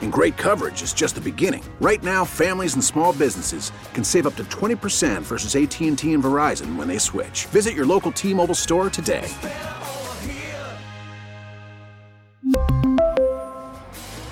[0.00, 1.62] And great coverage is just the beginning.
[1.80, 6.76] Right now, families and small businesses can save up to 20% versus AT&T and Verizon
[6.76, 7.44] when they switch.
[7.46, 9.28] Visit your local T-Mobile store today.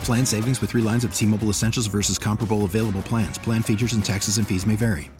[0.04, 3.38] Plan savings with three lines of T Mobile Essentials versus comparable available plans.
[3.38, 5.10] Plan features and taxes and fees may vary.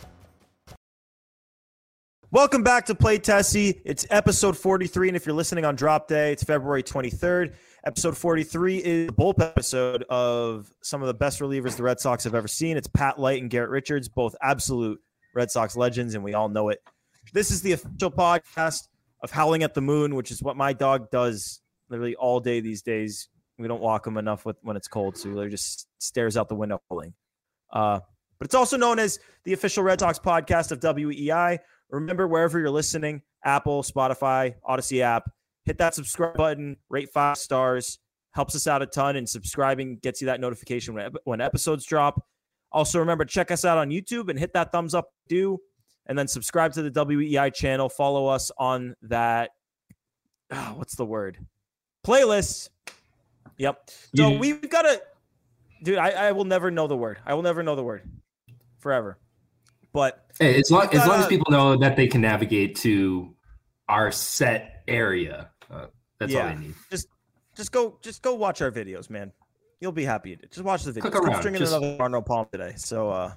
[2.31, 3.81] Welcome back to Play Tessie.
[3.85, 5.09] It's episode 43.
[5.09, 7.55] And if you're listening on drop day, it's February 23rd.
[7.87, 12.25] Episode 43 is the bullpen episode of some of the best relievers the Red Sox
[12.25, 12.79] have ever seen.
[12.79, 14.99] It's Pat Light and Garrett Richards, both absolute
[15.35, 16.83] Red Sox legends, and we all know it.
[17.35, 18.89] This is the official podcast
[19.23, 22.81] of Howling at the Moon, which is what my dog does literally all day these
[22.81, 26.49] days we don't walk him enough with, when it's cold, so he just stares out
[26.49, 27.15] the window howling.
[27.73, 28.01] Uh,
[28.39, 31.59] but it's also known as the official Red Sox podcast of WEEI.
[31.91, 35.31] Remember, wherever you're listening, Apple, Spotify, Audacy app,
[35.65, 37.99] hit that subscribe button, rate five stars,
[38.33, 42.25] helps us out a ton, and subscribing gets you that notification when, when episodes drop.
[42.73, 45.59] Also, remember, check us out on YouTube and hit that thumbs up, do,
[46.07, 47.89] and then subscribe to the WEEI channel.
[47.89, 49.51] Follow us on that.
[50.51, 51.39] Oh, what's the word?
[52.07, 52.69] Playlist
[53.59, 53.91] Yep.
[54.17, 55.03] So we've got to,
[55.83, 55.99] dude.
[55.99, 57.19] I, I will never know the word.
[57.25, 58.03] I will never know the word,
[58.79, 59.19] forever.
[59.93, 63.35] But hey, as long as long as people know that they can navigate to
[63.89, 65.51] our set area,
[66.19, 66.75] that's yeah, all they need.
[66.91, 67.09] Just
[67.57, 69.33] just go just go watch our videos, man.
[69.81, 70.39] You'll be happy.
[70.51, 71.29] Just watch the videos.
[71.29, 71.73] I'm stringing just...
[71.75, 73.33] another Arnold Palm today, so uh,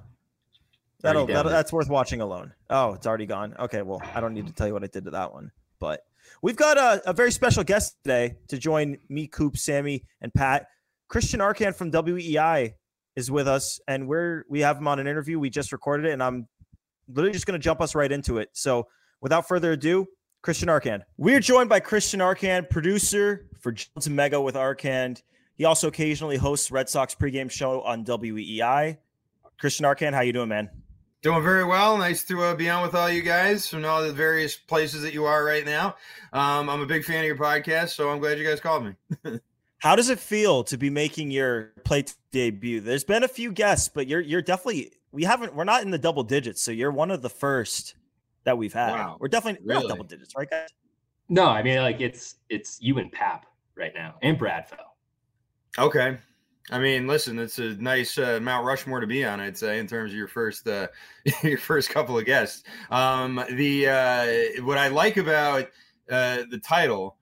[1.01, 2.53] that'll, that'll that's worth watching alone.
[2.69, 3.55] Oh, it's already gone.
[3.59, 6.03] Okay, well, I don't need to tell you what I did to that one, but
[6.41, 10.67] We've got a, a very special guest today to join me, Coop, Sammy, and Pat.
[11.07, 12.73] Christian Arcand from WEEI
[13.15, 15.39] is with us, and we're we have him on an interview.
[15.39, 16.47] We just recorded it, and I'm
[17.07, 18.49] literally just going to jump us right into it.
[18.53, 18.87] So,
[19.21, 20.07] without further ado,
[20.47, 21.01] Christian Arcand.
[21.17, 25.21] We're joined by Christian Arcand, producer for Jones and Mego with Arcand.
[25.57, 28.95] He also occasionally hosts Red Sox pregame show on WEEI.
[29.59, 30.69] Christian Arcand, how you doing, man?
[31.21, 31.97] Doing very well.
[31.97, 35.13] Nice to uh, be on with all you guys from all the various places that
[35.13, 35.97] you are right now.
[36.31, 39.41] Um, I'm a big fan of your podcast, so I'm glad you guys called me.
[39.79, 42.79] How does it feel to be making your play debut?
[42.79, 45.97] There's been a few guests, but you're you're definitely we haven't we're not in the
[45.97, 47.95] double digits, so you're one of the first
[48.47, 48.91] that we've had.
[48.91, 49.17] Wow.
[49.19, 49.81] We're definitely really?
[49.81, 50.69] not double digits, right, guys?
[51.27, 54.77] No, I mean like it's it's you and Pap right now, and Bradfell.
[55.77, 56.17] Okay.
[56.69, 59.87] I mean, listen, it's a nice uh, Mount Rushmore to be on, I'd say, in
[59.87, 60.87] terms of your first uh,
[61.43, 62.63] your first couple of guests.
[62.89, 65.65] Um, the uh, what I like about
[66.09, 67.17] uh, the title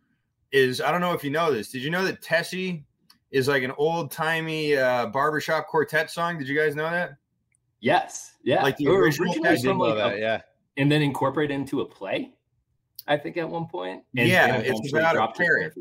[0.52, 1.72] is I don't know if you know this.
[1.72, 2.86] Did you know that Tessie
[3.32, 6.38] is like an old timey uh, barbershop quartet song?
[6.38, 7.16] Did you guys know that?
[7.80, 8.34] Yes.
[8.44, 8.62] Yeah.
[8.62, 9.68] Like the original Tessie.
[9.68, 10.42] From, like, that, yeah.
[10.78, 12.34] And then incorporate into a play.
[13.08, 14.04] I think at one point.
[14.18, 15.74] And, yeah, it's about a parrot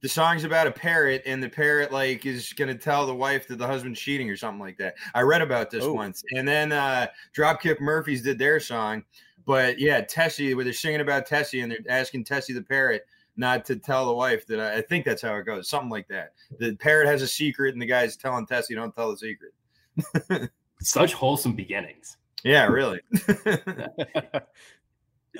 [0.00, 3.48] the song's about a parrot and the parrot like is going to tell the wife
[3.48, 5.92] that the husband's cheating or something like that i read about this oh.
[5.92, 7.06] once and then uh
[7.36, 9.02] dropkick murphys did their song
[9.44, 13.04] but yeah tessie where they're singing about tessie and they're asking tessie the parrot
[13.36, 16.08] not to tell the wife that I, I think that's how it goes something like
[16.08, 20.50] that the parrot has a secret and the guy's telling tessie don't tell the secret
[20.80, 23.00] such wholesome beginnings yeah really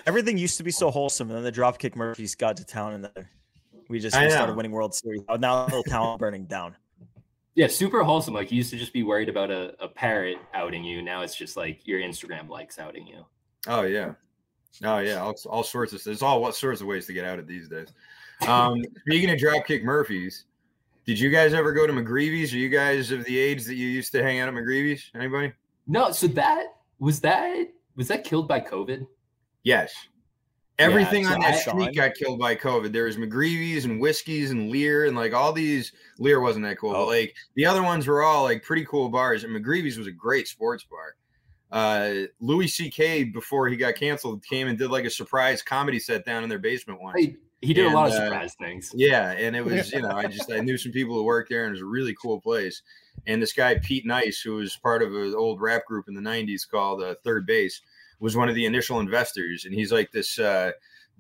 [0.07, 3.05] everything used to be so wholesome and then the dropkick murphys got to town and
[3.05, 3.29] then
[3.89, 5.23] we just we started winning World Series.
[5.29, 6.77] Oh, now the whole town burning down.
[7.55, 8.35] Yeah, super wholesome.
[8.35, 11.03] Like you used to just be worried about a, a parrot outing you.
[11.03, 13.25] Now it's just like your Instagram likes outing you.
[13.67, 14.13] Oh yeah.
[14.85, 15.23] Oh yeah.
[15.23, 17.89] All, all sorts of there's all what sorts of ways to get outed these days.
[18.47, 20.45] Um, speaking of Dropkick Murphys,
[21.07, 22.53] Did you guys ever go to McGreevy's?
[22.53, 25.11] Are you guys of the age that you used to hang out at McGreevy's?
[25.15, 25.53] Anybody?
[25.87, 26.13] No.
[26.13, 26.67] So that
[26.99, 29.07] was that was that killed by COVID?
[29.63, 29.93] Yes.
[30.79, 32.93] Everything Yeah, on that I- street got killed by COVID.
[32.93, 35.93] There was McGreevy's and Whiskey's and Lear and like all these.
[36.21, 37.05] Lear wasn't that cool, Oh.
[37.05, 39.43] but like the other ones were all like pretty cool bars.
[39.43, 41.17] And McGreevy's was a great sports bar.
[41.71, 43.25] Uh, Louis C.K.
[43.25, 46.59] before he got canceled came and did like a surprise comedy set down in their
[46.61, 47.19] basement once.
[47.21, 48.93] He, he did a lot of And, uh, surprise things.
[48.95, 51.65] Yeah, and it was you know I just I knew some people who worked there
[51.65, 52.83] and it was a really cool place.
[53.27, 56.21] And this guy Pete Nice, who was part of an old rap group in the
[56.21, 57.81] '90s called uh, 3rd Bass,
[58.21, 60.73] was one of the initial investors, and he's like this uh,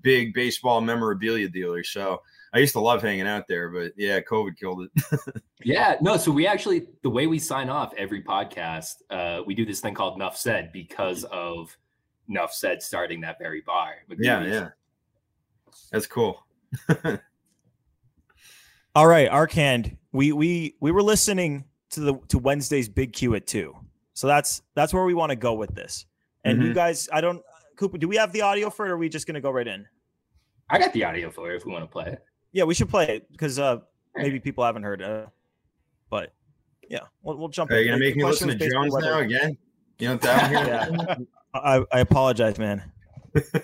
[0.02, 1.82] big baseball memorabilia dealer.
[1.84, 5.20] So I used to love hanging out there, but yeah, COVID killed it.
[5.64, 6.16] Yeah, no.
[6.16, 9.92] So we actually, the way we sign off every podcast, uh, we do this thing
[9.92, 11.76] called Nuff Said because of
[12.28, 13.96] Nuff Said starting that very bar.
[14.18, 14.68] yeah, yeah,
[15.92, 16.44] that's cool.
[18.94, 23.46] All right, Arcand, We we we were listening to the to Wednesday's Big Q at
[23.46, 23.76] two,
[24.14, 26.06] so that's that's where we want to go with this.
[26.44, 26.74] And you Mhm.
[26.74, 27.42] guys, I don't,
[27.76, 27.98] Cooper.
[27.98, 28.90] Do we have the audio for it?
[28.90, 29.86] or Are we just gonna go right in?
[30.70, 32.24] I got the audio for it if we want to play it.
[32.52, 33.78] Yeah, we should play it because uh
[34.16, 35.02] maybe people haven't heard.
[35.02, 35.26] Uh,
[36.10, 36.32] but
[36.88, 37.70] yeah, we'll, we'll jump.
[37.70, 39.58] Are you gonna make me listen to was basically Jones now again?
[39.98, 41.06] You know what that one here?
[41.08, 41.14] Yeah.
[41.54, 42.82] I, I apologize, man.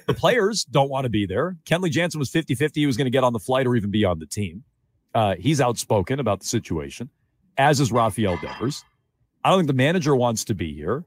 [0.06, 1.56] The players don't want to be there.
[1.64, 2.80] Kenley Jansen was 50 50.
[2.80, 4.64] He was going to get on the flight or even be on the team.
[5.14, 7.08] Uh, he's outspoken about the situation,
[7.56, 8.84] as is Rafael Devers.
[9.44, 11.04] I don't think the manager wants to be here.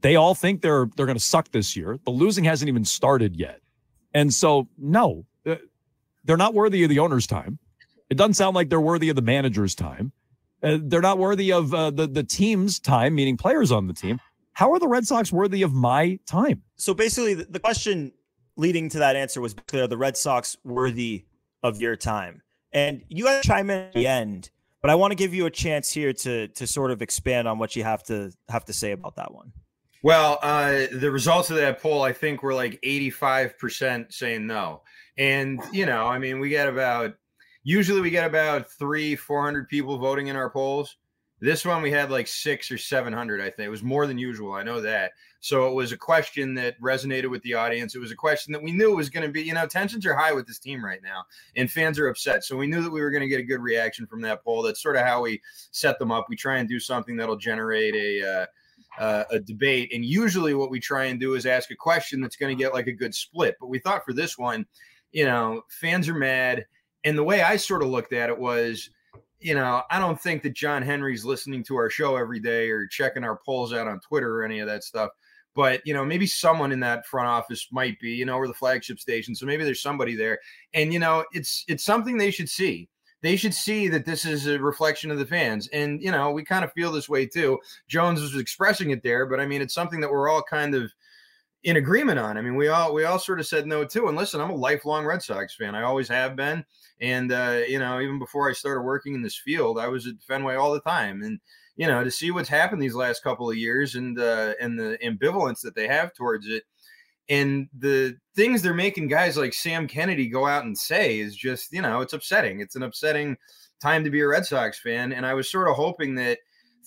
[0.00, 1.98] They all think they're they're going to suck this year.
[2.04, 3.60] The losing hasn't even started yet,
[4.14, 5.56] and so no, uh,
[6.24, 7.58] they're not worthy of the owner's time.
[8.08, 10.12] It doesn't sound like they're worthy of the manager's time.
[10.62, 14.20] Uh, they're not worthy of uh, the the team's time, meaning players on the team.
[14.56, 16.62] How are the Red Sox worthy of my time?
[16.76, 18.10] So basically, the, the question
[18.56, 21.26] leading to that answer was clear: the Red Sox worthy
[21.62, 22.40] of your time,
[22.72, 24.48] and you got to chime in at the end.
[24.80, 27.58] But I want to give you a chance here to to sort of expand on
[27.58, 29.52] what you have to have to say about that one.
[30.02, 34.82] Well, uh, the results of that poll, I think, were like 85% saying no.
[35.18, 37.14] And, you know, I mean, we get about,
[37.64, 40.96] usually we get about three, 400 people voting in our polls.
[41.38, 43.66] This one we had like six or 700, I think.
[43.66, 44.52] It was more than usual.
[44.52, 45.12] I know that.
[45.40, 47.94] So it was a question that resonated with the audience.
[47.94, 50.14] It was a question that we knew was going to be, you know, tensions are
[50.14, 51.24] high with this team right now
[51.54, 52.42] and fans are upset.
[52.42, 54.62] So we knew that we were going to get a good reaction from that poll.
[54.62, 55.40] That's sort of how we
[55.70, 56.26] set them up.
[56.28, 58.46] We try and do something that'll generate a, uh,
[58.98, 59.92] uh, a debate.
[59.92, 62.72] And usually, what we try and do is ask a question that's going to get
[62.72, 63.56] like a good split.
[63.60, 64.66] But we thought for this one,
[65.12, 66.64] you know, fans are mad.
[67.04, 68.90] And the way I sort of looked at it was,
[69.46, 72.88] you know, I don't think that John Henry's listening to our show every day or
[72.88, 75.10] checking our polls out on Twitter or any of that stuff.
[75.54, 78.54] But you know, maybe someone in that front office might be, you know, we're the
[78.54, 80.40] flagship station, so maybe there's somebody there.
[80.74, 82.88] And you know, it's it's something they should see
[83.22, 85.68] they should see that this is a reflection of the fans.
[85.72, 87.58] And, you know, we kind of feel this way too.
[87.88, 90.92] Jones was expressing it there, but I mean, it's something that we're all kind of
[91.66, 92.38] in agreement on.
[92.38, 94.06] I mean, we all we all sort of said no too.
[94.06, 95.74] And listen, I'm a lifelong Red Sox fan.
[95.74, 96.64] I always have been.
[97.00, 100.14] And uh, you know, even before I started working in this field, I was at
[100.26, 101.22] Fenway all the time.
[101.22, 101.40] And
[101.74, 104.96] you know, to see what's happened these last couple of years and uh, and the
[105.04, 106.62] ambivalence that they have towards it,
[107.28, 111.72] and the things they're making guys like Sam Kennedy go out and say is just,
[111.72, 112.60] you know, it's upsetting.
[112.60, 113.36] It's an upsetting
[113.82, 115.12] time to be a Red Sox fan.
[115.12, 116.38] And I was sort of hoping that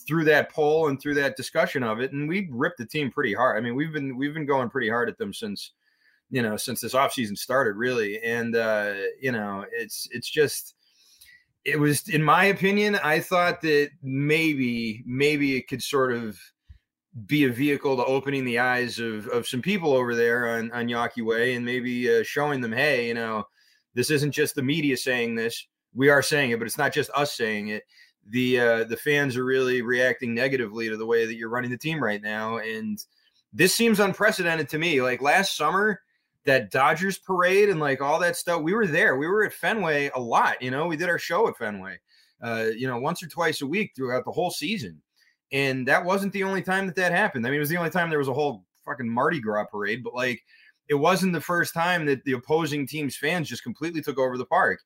[0.08, 3.34] through that poll and through that discussion of it, and we ripped the team pretty
[3.34, 3.58] hard.
[3.58, 5.74] I mean, we've been we've been going pretty hard at them since,
[6.30, 8.22] you know, since this offseason started, really.
[8.22, 10.76] And uh, you know, it's it's just
[11.66, 16.40] it was in my opinion, I thought that maybe, maybe it could sort of
[17.26, 20.88] be a vehicle to opening the eyes of, of some people over there on, on
[20.88, 23.44] Yawkey Way and maybe uh, showing them, hey, you know,
[23.94, 25.68] this isn't just the media saying this.
[25.94, 27.84] We are saying it, but it's not just us saying it.
[28.30, 31.78] The uh, the fans are really reacting negatively to the way that you're running the
[31.78, 33.04] team right now, and
[33.54, 35.02] this seems unprecedented to me.
[35.02, 36.02] Like last summer,
[36.46, 39.18] that Dodgers parade and like all that stuff, we were there.
[39.18, 40.62] We were at Fenway a lot.
[40.62, 42.00] You know, we did our show at Fenway,
[42.42, 45.02] uh, you know, once or twice a week throughout the whole season.
[45.52, 47.46] And that wasn't the only time that that happened.
[47.46, 50.04] I mean, it was the only time there was a whole fucking Mardi Gras parade,
[50.04, 50.42] but like
[50.90, 54.46] it wasn't the first time that the opposing team's fans just completely took over the
[54.46, 54.80] park.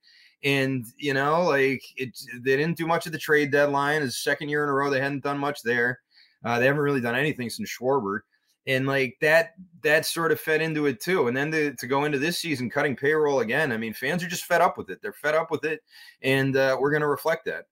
[0.44, 4.02] And you know, like it, they didn't do much of the trade deadline.
[4.02, 6.00] It's the second year in a row they hadn't done much there.
[6.44, 8.20] Uh, they haven't really done anything since Schwarber,
[8.68, 11.28] and like that, that sort of fed into it too.
[11.28, 14.28] And then to, to go into this season cutting payroll again, I mean, fans are
[14.28, 15.02] just fed up with it.
[15.02, 15.82] They're fed up with it,
[16.22, 17.66] and uh, we're going to reflect that.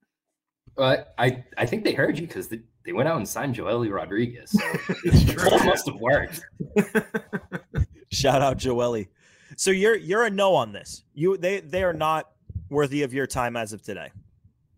[0.75, 3.92] But I, I think they heard you because they, they went out and signed Joely
[3.92, 4.51] Rodriguez.
[4.51, 4.60] So
[5.06, 6.42] it must have worked.
[8.12, 9.08] Shout out Joely.
[9.58, 11.04] So you're you're a no on this.
[11.13, 12.32] You they they are not
[12.72, 14.10] worthy of your time as of today.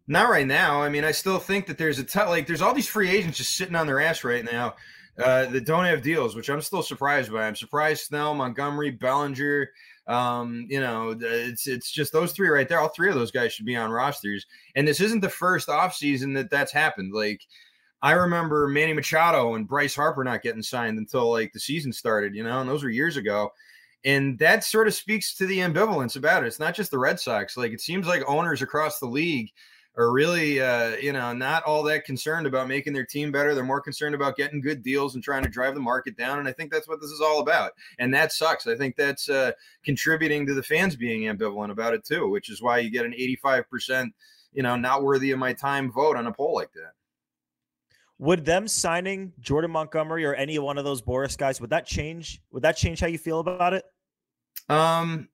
[0.07, 0.81] Not right now.
[0.81, 3.37] I mean, I still think that there's a t- like there's all these free agents
[3.37, 4.75] just sitting on their ass right now
[5.17, 7.47] uh, that don't have deals, which I'm still surprised by.
[7.47, 9.69] I'm surprised Snell, Montgomery, Bellinger.
[10.07, 12.79] Um, you know, it's it's just those three right there.
[12.79, 14.45] All three of those guys should be on rosters.
[14.75, 17.13] And this isn't the first offseason that that's happened.
[17.13, 17.41] Like
[18.01, 22.35] I remember Manny Machado and Bryce Harper not getting signed until like the season started,
[22.35, 23.53] you know, and those were years ago.
[24.05, 26.47] And that sort of speaks to the ambivalence about it.
[26.47, 27.55] It's not just the Red Sox.
[27.55, 29.49] Like it seems like owners across the league
[29.95, 33.53] are really, uh, you know, not all that concerned about making their team better.
[33.53, 36.39] They're more concerned about getting good deals and trying to drive the market down.
[36.39, 37.71] And I think that's what this is all about.
[37.99, 38.65] And that sucks.
[38.65, 39.51] I think that's uh,
[39.85, 43.13] contributing to the fans being ambivalent about it too, which is why you get an
[43.13, 44.07] 85%,
[44.51, 46.93] you know, not worthy of my time vote on a poll like that.
[48.17, 52.41] Would them signing Jordan Montgomery or any one of those Boras guys would that change?
[52.51, 53.83] Would that change how you feel about it?
[54.69, 55.29] Um,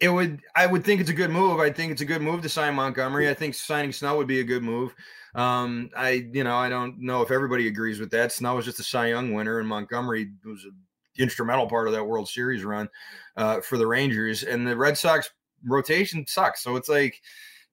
[0.00, 0.40] it would.
[0.54, 1.60] I would think it's a good move.
[1.60, 3.28] I think it's a good move to sign Montgomery.
[3.28, 4.94] I think signing Snell would be a good move.
[5.34, 8.32] Um, I, you know, I don't know if everybody agrees with that.
[8.32, 10.74] Snell was just a Cy Young winner, and Montgomery was an
[11.18, 12.88] instrumental part of that World Series run
[13.36, 14.44] uh, for the Rangers.
[14.44, 15.30] And the Red Sox
[15.64, 16.62] rotation sucks.
[16.62, 17.20] So it's like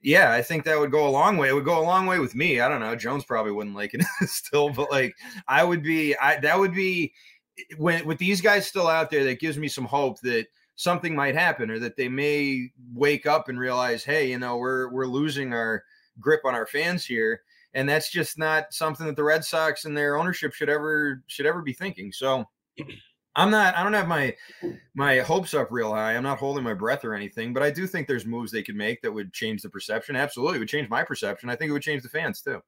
[0.06, 1.50] yeah, I think that would go a long way.
[1.50, 2.60] It would go a long way with me.
[2.60, 2.96] I don't know.
[2.96, 5.16] Jones probably wouldn't like it still, but like
[5.48, 7.12] I would be, I that would be
[7.78, 9.24] when with these guys still out there.
[9.24, 13.50] That gives me some hope that something might happen, or that they may wake up
[13.50, 15.84] and realize, hey, you know, we're we're losing our
[16.20, 17.42] grip on our fans here,
[17.74, 21.46] and that's just not something that the Red Sox and their ownership should ever should
[21.46, 22.12] ever be thinking.
[22.12, 22.46] So.
[23.38, 23.76] I'm not.
[23.76, 24.34] I don't have my
[24.94, 26.16] my hopes up real high.
[26.16, 28.78] I'm not holding my breath or anything, but I do think there's moves they could
[28.78, 30.16] make that would change the perception.
[30.16, 31.50] Absolutely, it would change my perception.
[31.50, 32.62] I think it would change the fans too.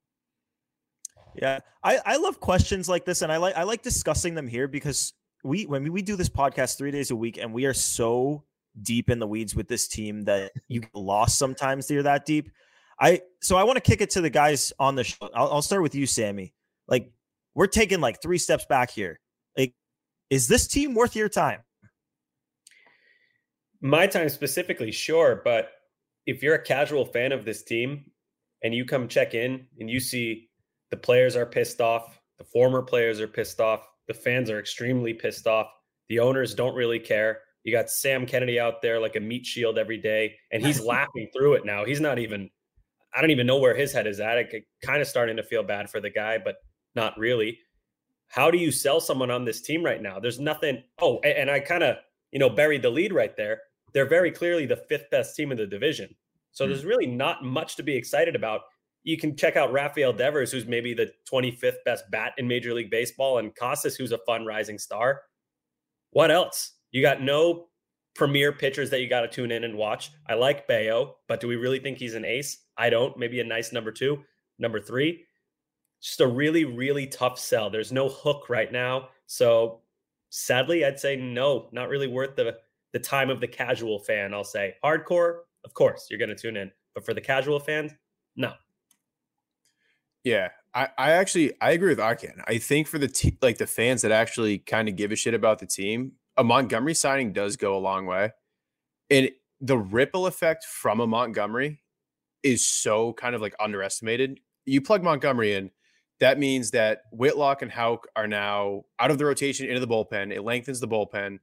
[1.36, 4.68] Yeah, I I love questions like this, and I like I like discussing them here
[4.68, 5.14] because
[5.44, 8.44] we when we do this podcast three days a week, and we are so
[8.82, 11.88] deep in the weeds with this team that you get lost sometimes.
[11.88, 12.52] They're that deep.
[13.00, 15.30] I so I want to kick it to the guys on the show.
[15.34, 16.54] I'll, I'll start with you, Sammy.
[16.88, 17.12] Like
[17.54, 19.20] we're taking like three steps back here.
[19.58, 19.74] Like
[20.30, 21.62] is this team worth your time?
[23.82, 25.42] My time specifically, sure.
[25.44, 25.70] But
[26.26, 28.06] if you're a casual fan of this team
[28.64, 30.50] and you come check in and you see
[30.90, 35.14] the players are pissed off, the former players are pissed off, the fans are extremely
[35.14, 35.68] pissed off,
[36.10, 37.40] the owners don't really care.
[37.64, 41.28] You got Sam Kennedy out there like a meat shield every day, and he's laughing
[41.36, 41.86] through it now.
[41.86, 42.50] He's not even,
[43.16, 44.38] I don't even know where his head is at.
[44.38, 44.48] I
[44.84, 46.56] kind of starting to feel bad for the guy, but
[46.96, 47.60] not really
[48.28, 50.20] how do you sell someone on this team right now?
[50.20, 50.84] There's nothing.
[51.00, 51.98] Oh, and I kind of,
[52.32, 53.62] you know, buried the lead right there.
[53.94, 56.14] They're very clearly the fifth best team in the division.
[56.52, 56.74] So mm-hmm.
[56.74, 58.62] there's really not much to be excited about.
[59.04, 62.92] You can check out Rafael Devers, who's maybe the 25th best bat in Major League
[62.92, 65.22] Baseball, and Casas, who's a fun rising star.
[66.12, 66.74] What else?
[66.92, 67.68] You got no
[68.16, 70.12] premier pitchers that you got to tune in and watch.
[70.28, 72.66] I like Bello, but do we really think he's an ace?
[72.78, 73.18] I don't.
[73.18, 74.24] Maybe a nice number two,
[74.60, 75.28] number three
[76.02, 77.70] just a really, really tough sell.
[77.70, 79.10] There's no hook right now.
[79.26, 79.82] So
[80.30, 82.58] sadly, I'd say no, not really worth the
[82.94, 84.34] the time of the casual fan.
[84.34, 87.92] I'll say hardcore, of course, you're going to tune in, but for the casual fans,
[88.36, 88.54] no.
[90.24, 92.42] Yeah, I, I actually I agree with Arcand.
[92.48, 95.34] I think for the te- like the fans that actually kind of give a shit
[95.34, 98.32] about the team, a Montgomery signing does go a long way,
[99.10, 99.32] and
[99.62, 101.82] the ripple effect from a Montgomery
[102.44, 104.40] is so kind of like underestimated.
[104.66, 105.72] You plug Montgomery in,
[106.20, 110.34] that means that Whitlock and Houck are now out of the rotation into the bullpen.
[110.34, 111.40] It lengthens the bullpen.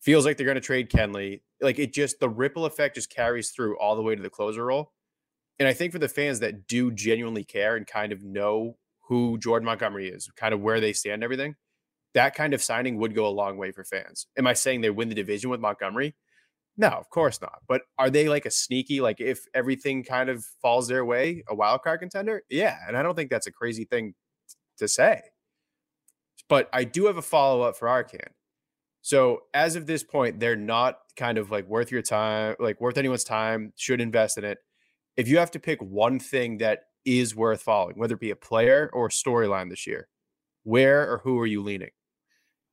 [0.00, 1.40] Feels like they're going to trade Kenley.
[1.60, 4.64] Like it just the ripple effect just carries through all the way to the closer
[4.64, 4.92] role.
[5.58, 8.76] And I think for the fans that do genuinely care and kind of know
[9.08, 11.54] who Jordan Montgomery is, kind of where they stand, everything,
[12.14, 14.26] that kind of signing would go a long way for fans.
[14.38, 16.14] Am I saying they win the division with Montgomery?
[16.76, 17.60] No, of course not.
[17.68, 21.54] But are they like a sneaky, like if everything kind of falls their way, a
[21.54, 22.42] wild card contender?
[22.50, 22.76] Yeah.
[22.88, 24.14] And I don't think that's a crazy thing
[24.78, 25.20] to say.
[26.48, 28.32] But I do have a follow up for Arcand.
[29.02, 32.98] So as of this point, they're not kind of like worth your time, like worth
[32.98, 34.58] anyone's time, should invest in it.
[35.16, 38.36] If you have to pick one thing that is worth following, whether it be a
[38.36, 40.08] player or a storyline this year,
[40.64, 41.90] where or who are you leaning?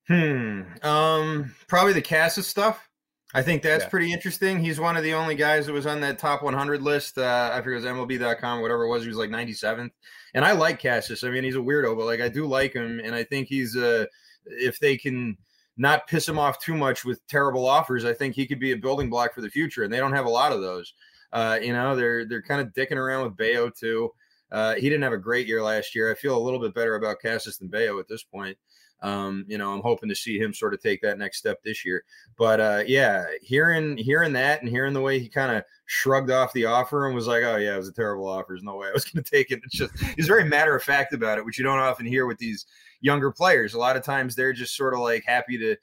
[0.07, 0.61] Hmm.
[0.83, 2.89] Um, probably the Casas stuff.
[3.33, 3.89] I think that's yeah.
[3.89, 4.59] pretty interesting.
[4.59, 7.17] He's one of the only guys that was on that top 100 list.
[7.17, 9.03] Uh, I forget it was MLB.com, whatever it was.
[9.03, 9.91] He was like 97th.
[10.33, 11.23] And I like Casas.
[11.23, 12.99] I mean, he's a weirdo, but like I do like him.
[13.01, 14.05] And I think he's, uh,
[14.45, 15.37] if they can
[15.77, 18.77] not piss him off too much with terrible offers, I think he could be a
[18.77, 19.83] building block for the future.
[19.83, 20.93] And they don't have a lot of those.
[21.33, 24.11] Uh, you know, they're they're kind of dicking around with Bello too.
[24.51, 26.11] Uh, he didn't have a great year last year.
[26.11, 28.57] I feel a little bit better about Casas than Bello at this point.
[29.03, 31.83] Um, you know, I'm hoping to see him sort of take that next step this
[31.83, 32.03] year.
[32.37, 36.53] But uh, yeah, hearing hearing that and hearing the way he kind of shrugged off
[36.53, 38.47] the offer and was like, "Oh yeah, it was a terrible offer.
[38.49, 40.83] There's no way I was going to take it." It's just he's very matter of
[40.83, 42.65] fact about it, which you don't often hear with these
[42.99, 43.73] younger players.
[43.73, 45.75] A lot of times they're just sort of like happy to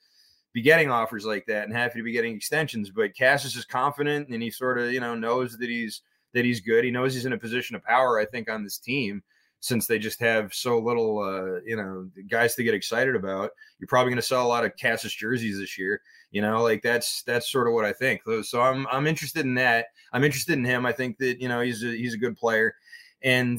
[0.59, 2.91] be getting offers like that and happy to be getting extensions.
[2.91, 6.03] But Casas is confident and he sort of you know knows that he's
[6.35, 6.85] that he's good.
[6.85, 8.19] He knows he's in a position of power.
[8.19, 9.23] I think on this team
[9.61, 13.51] since they just have so little, uh, you know, guys to get excited about.
[13.79, 16.01] You're probably going to sell a lot of Casas jerseys this year.
[16.31, 18.23] You know, like that's that's sort of what I think.
[18.43, 19.87] So I'm I'm interested in that.
[20.13, 20.87] I'm interested in him.
[20.87, 22.75] I think that you know he's a, he's a good player,
[23.23, 23.59] and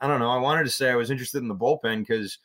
[0.00, 0.30] I don't know.
[0.30, 2.38] I wanted to say I was interested in the bullpen because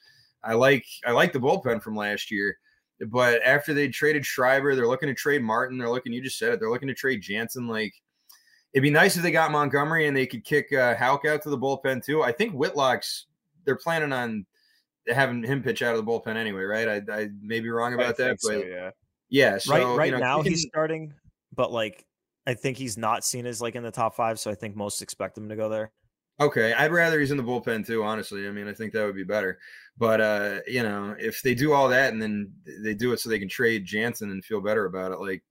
[0.43, 2.57] I like I like the bullpen from last year.
[3.05, 5.77] But after they traded Schreiber, they're looking to trade Martin.
[5.77, 6.13] They're looking.
[6.13, 6.59] You just said it.
[6.59, 7.67] They're looking to trade Jansen.
[7.67, 7.93] Like
[8.73, 11.49] It'd be nice if they got Montgomery and they could kick uh, Houck out to
[11.49, 12.21] the bullpen too.
[12.21, 13.25] I think Whitlock's
[13.65, 14.45] they're planning on
[15.07, 16.87] having him pitch out of the bullpen anyway, right?
[16.87, 18.91] I, I may be wrong about that, but so, yeah,
[19.29, 19.57] yeah.
[19.57, 21.13] So, right, right you know, now he's starting,
[21.55, 22.05] but like
[22.45, 25.01] I think he's not seen as like in the top five, so I think most
[25.01, 25.91] expect him to go there.
[26.39, 28.03] Okay, I'd rather he's in the bullpen too.
[28.03, 29.59] Honestly, I mean, I think that would be better.
[29.97, 32.51] But uh, you know, if they do all that and then
[32.83, 35.43] they do it so they can trade Jansen and feel better about it, like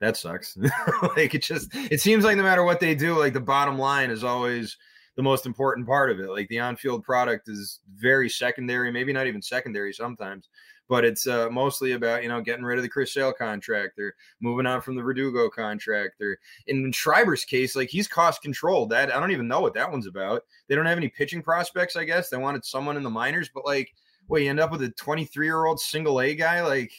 [0.00, 0.56] that sucks.
[1.16, 4.10] like it just it seems like no matter what they do, like the bottom line
[4.10, 4.76] is always
[5.16, 6.28] the most important part of it.
[6.28, 10.50] Like the on-field product is very secondary, maybe not even secondary sometimes,
[10.88, 14.14] but it's uh, mostly about you know getting rid of the Chris Sale contract or
[14.40, 18.90] moving on from the Verdugo contract or in Schreiber's case, like he's cost controlled.
[18.90, 20.42] That I don't even know what that one's about.
[20.68, 21.96] They don't have any pitching prospects.
[21.96, 23.92] I guess they wanted someone in the minors, but like,
[24.28, 26.92] well, you end up with a 23 year old single A guy, like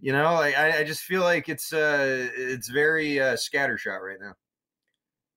[0.00, 4.34] you know, I, I just feel like it's uh it's very uh, scattershot right now.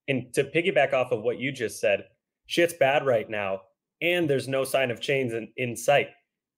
[0.08, 2.06] And to piggyback off of what you just said,
[2.48, 3.62] shit's bad right now,
[4.02, 6.10] and there's no sign of change in, in sight.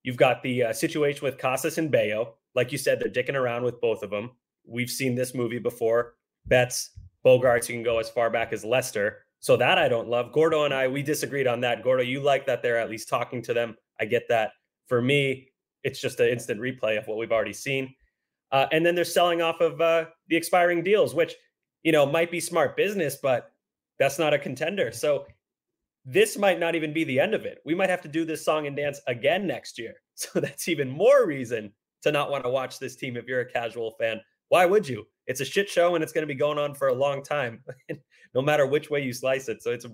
[0.03, 2.35] You've got the uh, situation with Casas and Bello.
[2.55, 4.31] Like you said, they're dicking around with both of them.
[4.65, 6.15] We've seen this movie before.
[6.45, 6.91] Betts,
[7.25, 9.25] Bogaerts, you can go as far back as Lester.
[9.39, 10.31] So that I don't love.
[10.31, 11.83] Gordo and I, we disagreed on that.
[11.83, 13.75] Gordo, you like that they're at least talking to them.
[13.99, 14.51] I get that.
[14.87, 15.49] For me,
[15.83, 17.93] it's just an instant replay of what we've already seen.
[18.51, 21.35] Uh, and then they're selling off of uh, the expiring deals, which
[21.81, 23.51] you know might be smart business, but
[23.99, 24.91] that's not a contender.
[24.91, 25.25] So
[26.05, 27.59] this might not even be the end of it.
[27.65, 29.95] We might have to do this song and dance again next year.
[30.15, 33.51] So that's even more reason to not want to watch this team if you're a
[33.51, 34.21] casual fan.
[34.49, 35.07] Why would you?
[35.25, 37.63] It's a shit show and it's going to be going on for a long time,
[38.35, 39.63] no matter which way you slice it.
[39.63, 39.91] So it's a,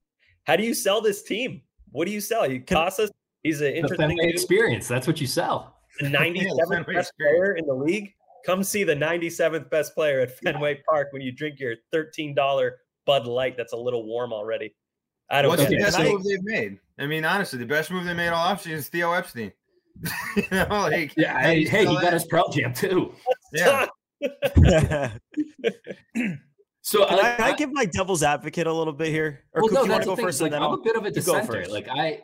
[0.44, 1.60] how do you sell this team?
[1.90, 2.50] What do you sell?
[2.50, 3.10] You Casas
[3.42, 4.88] He's an interesting experience.
[4.88, 5.76] That's what you sell.
[6.00, 8.14] The 97th best player in the league.
[8.46, 12.70] Come see the 97th best player at Fenway Park when you drink your $13
[13.06, 14.74] Bud Light that's a little warm already.
[15.30, 15.50] I don't.
[15.50, 16.78] What's the best move they've made?
[16.98, 19.52] I mean, honestly, the best move they made all offseason is Theo Epstein.
[20.36, 23.12] you know, like yeah, hey, hey he got his Pearl Jam too.
[23.52, 23.86] Yeah.
[26.82, 29.44] so can I, I, I, give my devil's advocate a little bit here?
[29.52, 30.40] Or well, no, you want to go first?
[30.40, 31.66] Like, I'm a bit of a dissenter.
[31.68, 32.20] Like I,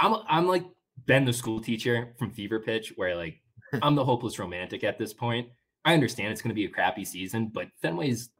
[0.00, 0.64] I'm I'm like
[1.06, 3.40] Ben, the school teacher from Fever Pitch, where like
[3.82, 5.48] I'm the hopeless romantic at this point.
[5.84, 8.30] I understand it's going to be a crappy season, but Fenway's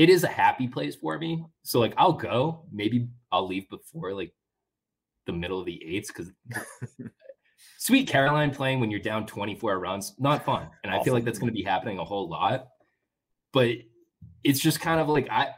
[0.00, 1.44] it is a happy place for me.
[1.62, 2.62] So like I'll go.
[2.72, 4.32] Maybe I'll leave before like
[5.26, 6.32] the middle of the eights because
[7.78, 10.68] Sweet Caroline playing when you're down 24 runs, not fun.
[10.82, 12.68] And I feel like that's going to be happening a whole lot.
[13.52, 13.72] But
[14.42, 15.50] it's just kind of like I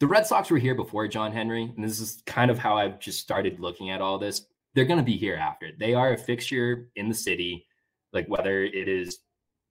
[0.00, 3.00] the Red Sox were here before John Henry, and this is kind of how I've
[3.00, 4.44] just started looking at all this.
[4.74, 5.70] They're going to be here after.
[5.78, 7.66] They are a fixture in the city,
[8.12, 9.18] like whether it is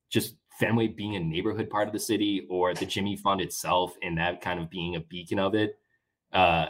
[0.10, 4.18] just Fenway being a neighborhood part of the city or the Jimmy Fund itself and
[4.18, 5.80] that kind of being a beacon of it.
[6.34, 6.68] Uh,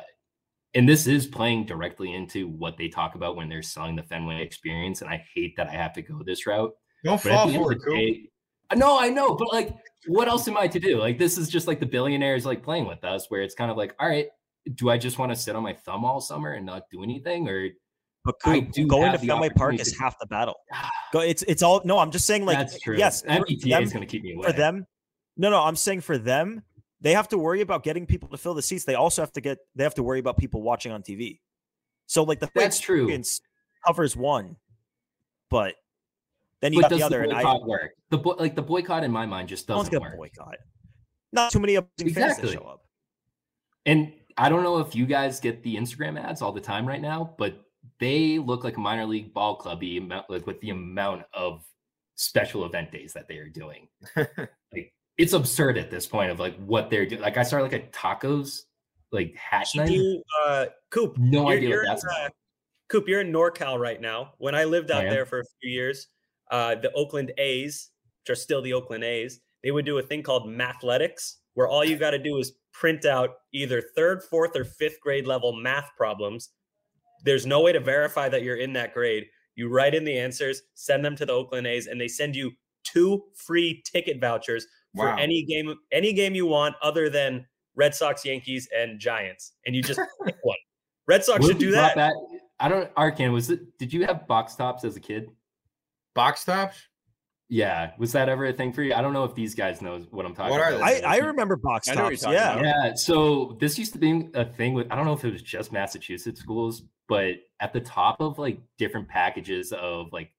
[0.76, 4.42] and this is playing directly into what they talk about when they're selling the Fenway
[4.42, 5.02] experience.
[5.02, 6.72] And I hate that I have to go this route.
[7.04, 8.30] Don't but fall for it, day,
[8.76, 9.76] No, I know, but like
[10.08, 10.98] what else am I to do?
[10.98, 13.78] Like this is just like the billionaires like playing with us, where it's kind of
[13.78, 14.28] like, all right,
[14.76, 17.48] do I just want to sit on my thumb all summer and not do anything,
[17.48, 17.70] or
[18.30, 18.40] but
[18.76, 20.56] Coop, going to Fenway Park is half the battle.
[20.72, 20.90] Ah.
[21.12, 21.98] Go, it's it's all no.
[21.98, 22.96] I'm just saying, like, That's true.
[22.96, 24.46] yes, MBTA is going to keep me away.
[24.48, 24.86] For them,
[25.36, 25.64] no, no.
[25.64, 26.62] I'm saying for them,
[27.02, 28.86] they have to worry about getting people to fill the seats.
[28.86, 31.40] They also have to get they have to worry about people watching on TV.
[32.06, 33.12] So like the that's true
[33.88, 34.58] covers one,
[35.50, 35.74] but
[36.62, 37.24] then you but got the other.
[37.24, 37.92] The and I work.
[38.12, 40.18] The bo- like the boycott in my mind just doesn't work.
[40.18, 40.58] Boycott.
[41.32, 42.14] Not too many exactly.
[42.14, 42.84] fans that show up.
[43.86, 47.02] And I don't know if you guys get the Instagram ads all the time right
[47.02, 47.66] now, but
[48.00, 49.82] they look like a minor league ball club
[50.30, 51.64] like with the amount of
[52.16, 53.88] special event days that they are doing.
[54.16, 57.22] like it's absurd at this point of like what they're doing.
[57.22, 58.64] Like I saw like a tacos
[59.12, 62.30] like hat so you, uh, Coop, no you're, idea you're what that's in, uh,
[62.90, 64.34] Coop, you're in NorCal right now.
[64.38, 66.08] When I lived out there for a few years,
[66.52, 67.90] uh, the Oakland A's,
[68.24, 71.84] which are still the Oakland A's, they would do a thing called mathletics, where all
[71.84, 75.92] you got to do is print out either third, fourth, or fifth grade level math
[75.98, 76.50] problems.
[77.24, 79.26] There's no way to verify that you're in that grade.
[79.56, 82.52] You write in the answers, send them to the Oakland A's, and they send you
[82.84, 85.18] two free ticket vouchers for wow.
[85.18, 89.82] any game, any game you want, other than Red Sox, Yankees, and Giants, and you
[89.82, 90.58] just pick one.
[91.08, 91.96] Red Sox what should do that.
[91.96, 92.14] that.
[92.60, 92.94] I don't.
[92.96, 93.78] Arcand, was it?
[93.78, 95.30] Did you have box tops as a kid?
[96.14, 96.78] Box tops?
[97.52, 98.94] Yeah, was that ever a thing for you?
[98.94, 100.84] I don't know if these guys know what I'm talking what about.
[100.84, 102.24] I, I remember box tops.
[102.24, 102.64] Yeah, about.
[102.64, 102.92] yeah.
[102.94, 105.72] So this used to be a thing with I don't know if it was just
[105.72, 110.32] Massachusetts schools, but at the top of like different packages of like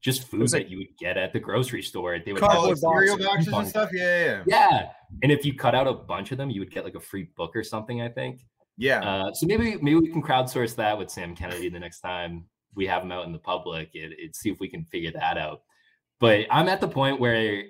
[0.00, 2.76] just food like, that you would get at the grocery store, they would have like,
[2.76, 3.90] cereal boxes and stuff.
[3.92, 4.88] Yeah, yeah, yeah.
[5.22, 7.28] And if you cut out a bunch of them, you would get like a free
[7.36, 8.02] book or something.
[8.02, 8.40] I think.
[8.76, 9.00] Yeah.
[9.00, 12.86] Uh, so maybe maybe we can crowdsource that with Sam Kennedy the next time we
[12.86, 15.60] have him out in the public and, and see if we can figure that out.
[16.18, 17.64] But I'm at the point where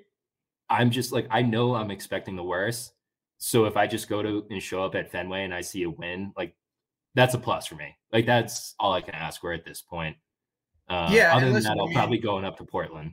[0.70, 2.92] I'm just like, I know I'm expecting the worst.
[3.38, 5.90] So if I just go to and show up at Fenway and I see a
[5.90, 6.54] win, like
[7.14, 7.96] that's a plus for me.
[8.12, 10.16] Like that's all I can ask for at this point.
[10.88, 11.34] Uh, yeah.
[11.34, 13.12] Other than that, I'll probably going up to Portland.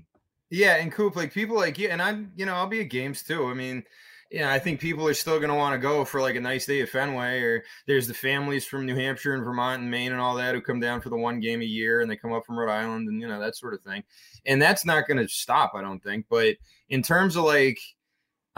[0.49, 3.21] Yeah, and Coop, like people like you, and I'm, you know, I'll be at games
[3.21, 3.45] too.
[3.45, 3.83] I mean,
[4.31, 6.65] yeah, I think people are still going to want to go for like a nice
[6.65, 10.21] day at Fenway, or there's the families from New Hampshire and Vermont and Maine and
[10.21, 12.45] all that who come down for the one game a year and they come up
[12.45, 14.03] from Rhode Island and, you know, that sort of thing.
[14.45, 16.25] And that's not going to stop, I don't think.
[16.29, 16.57] But
[16.89, 17.79] in terms of like,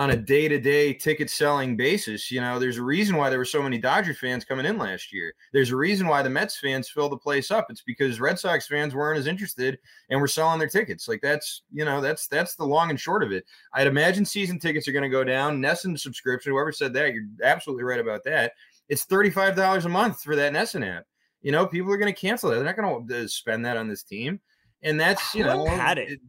[0.02, 2.32] on a day to day ticket selling basis.
[2.32, 5.14] You know, there's a reason why there were so many Dodger fans coming in last
[5.14, 5.32] year.
[5.54, 7.68] There's a reason why the Mets fans filled the place up.
[7.70, 9.78] It's because Red Sox fans weren't as interested
[10.10, 11.08] and were selling their tickets.
[11.08, 13.46] Like that's, you know, that's that's the long and short of it.
[13.76, 15.62] I'd imagine season tickets are going to go down.
[15.62, 18.54] NESN subscription, whoever said that, you're absolutely right about that.
[18.90, 21.06] It's $35 a month for that NESN app.
[21.44, 22.56] You know, people are going to cancel that.
[22.56, 24.40] They're not going to uh, spend that on this team.
[24.82, 26.14] And that's, you know, had it.
[26.14, 26.20] it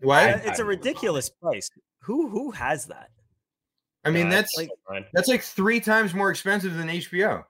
[0.00, 0.40] what?
[0.46, 1.70] It's a ridiculous price.
[2.06, 3.10] Who who has that?
[4.04, 4.70] I mean, that's like
[5.12, 7.44] that's like three times more expensive than HBO.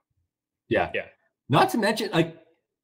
[0.71, 1.05] Yeah, yeah.
[1.51, 2.39] Not to mention, like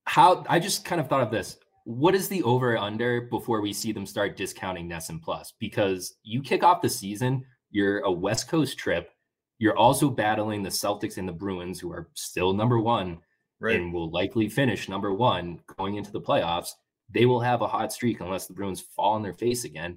[0.04, 1.56] how I just kind of thought of this.
[1.84, 5.54] What is the over under before we see them start discounting NESN Plus?
[5.58, 9.10] Because you kick off the season, you're a West Coast trip.
[9.58, 13.18] You're also battling the Celtics and the Bruins, who are still number one
[13.60, 13.76] right.
[13.76, 16.72] and will likely finish number one going into the playoffs.
[17.08, 19.96] They will have a hot streak unless the Bruins fall on their face again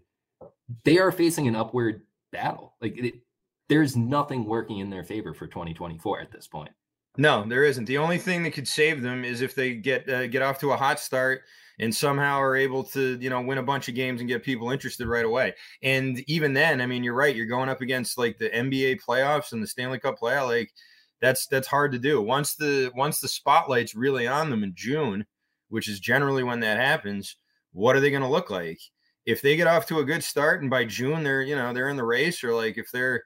[0.84, 2.02] they are facing an upward
[2.32, 2.76] battle.
[2.82, 3.16] Like it,
[3.70, 6.72] there's nothing working in their favor for 2024 at this point.
[7.18, 7.86] No, there isn't.
[7.86, 10.72] The only thing that could save them is if they get uh, get off to
[10.72, 11.42] a hot start
[11.80, 14.72] and somehow are able to, you know, win a bunch of games and get people
[14.72, 15.54] interested right away.
[15.84, 17.36] And even then, I mean, you're right.
[17.36, 20.48] You're going up against like the NBA playoffs and the Stanley Cup playoff.
[20.48, 20.72] Like
[21.22, 22.22] that's that's hard to do.
[22.22, 25.26] Once the once the spotlight's really on them in June,
[25.70, 27.38] which is generally when that happens,
[27.72, 28.80] what are they going to look like?
[29.26, 31.90] If they get off to a good start and by June they're you know they're
[31.90, 33.24] in the race or like if they're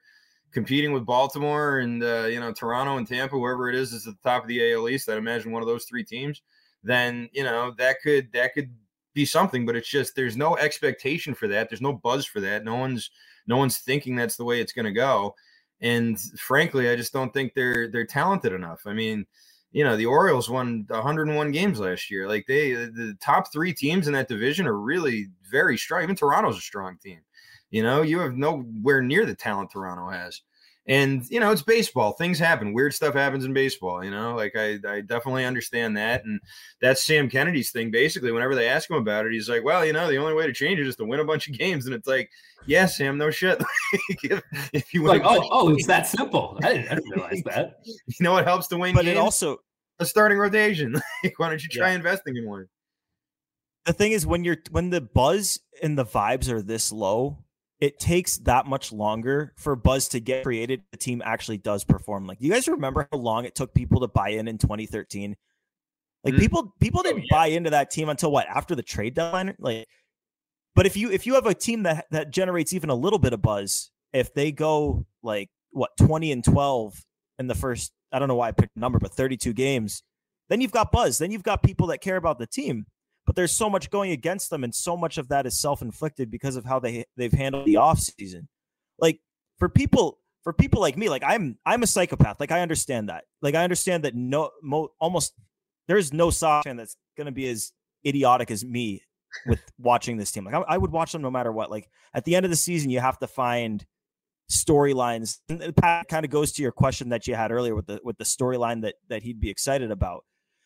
[0.52, 4.14] competing with Baltimore and uh, you know Toronto and Tampa wherever it is is at
[4.20, 6.42] the top of the AL East I'd imagine one of those three teams
[6.82, 8.70] then you know that could that could
[9.12, 12.64] be something but it's just there's no expectation for that there's no buzz for that
[12.64, 13.10] no one's
[13.46, 15.34] no one's thinking that's the way it's going to go
[15.80, 18.82] and frankly I just don't think they're they're talented enough.
[18.86, 19.26] I mean
[19.72, 22.28] you know the Orioles won 101 games last year.
[22.28, 26.02] Like they, uh, the top three teams in that division are really very strong.
[26.02, 27.20] Even Toronto's a strong team.
[27.70, 30.42] You know, you have nowhere near the talent Toronto has.
[30.90, 32.14] And you know, it's baseball.
[32.14, 32.72] Things happen.
[32.72, 34.04] Weird stuff happens in baseball.
[34.04, 36.24] You know, like I, I definitely understand that.
[36.24, 36.40] And
[36.80, 37.92] that's Sam Kennedy's thing.
[37.92, 40.48] Basically, whenever they ask him about it, he's like, "Well, you know, the only way
[40.48, 42.28] to change it is to win a bunch of games." And it's like,
[42.66, 43.62] "Yeah, Sam, no shit.
[44.08, 46.58] if, if, you like, oh, oh, it's that simple.
[46.64, 47.76] I didn't, I didn't realize that.
[47.84, 48.92] you know what helps to win?
[48.92, 49.16] But games?
[49.16, 49.58] it also
[50.00, 51.00] a starting rotation.
[51.36, 51.94] Why don't you try yeah.
[51.94, 52.66] investing in one?
[53.86, 57.44] The thing is, when you're when the buzz and the vibes are this low,
[57.80, 60.82] it takes that much longer for buzz to get created.
[60.90, 62.26] The team actually does perform.
[62.26, 65.34] Like, you guys remember how long it took people to buy in in 2013?
[66.22, 66.40] Like, mm-hmm.
[66.40, 67.36] people people oh, didn't oh, yeah.
[67.36, 69.54] buy into that team until what after the trade deadline.
[69.58, 69.86] Like,
[70.74, 73.32] but if you if you have a team that that generates even a little bit
[73.32, 77.02] of buzz, if they go like what 20 and 12
[77.38, 80.02] in the first I don't know why I picked a number, but 32 games,
[80.50, 81.16] then you've got buzz.
[81.16, 82.84] Then you've got people that care about the team.
[83.30, 86.56] But there's so much going against them, and so much of that is self-inflicted because
[86.56, 88.48] of how they they've handled the offseason.
[88.98, 89.20] Like
[89.56, 92.40] for people for people like me, like I'm I'm a psychopath.
[92.40, 93.26] Like I understand that.
[93.40, 95.34] Like I understand that no mo, almost
[95.86, 97.70] there's no Sox fan that's gonna be as
[98.04, 99.00] idiotic as me
[99.46, 100.44] with watching this team.
[100.44, 101.70] Like I, I would watch them no matter what.
[101.70, 103.86] Like at the end of the season, you have to find
[104.50, 105.38] storylines.
[105.80, 108.24] Pat kind of goes to your question that you had earlier with the with the
[108.24, 110.24] storyline that that he'd be excited about.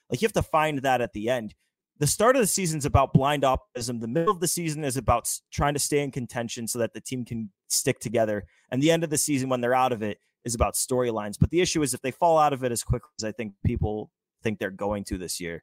[0.09, 1.55] Like you have to find that at the end.
[2.01, 4.01] The start of the season is about blind optimism.
[4.01, 7.01] The middle of the season is about trying to stay in contention so that the
[7.01, 8.45] team can stick together.
[8.71, 11.37] And the end of the season, when they're out of it, is about storylines.
[11.39, 13.55] But the issue is if they fall out of it as quickly as I think
[13.65, 14.11] people
[14.43, 15.63] think they're going to this year,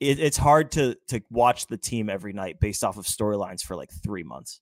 [0.00, 3.76] it, it's hard to to watch the team every night based off of storylines for
[3.76, 4.60] like three months.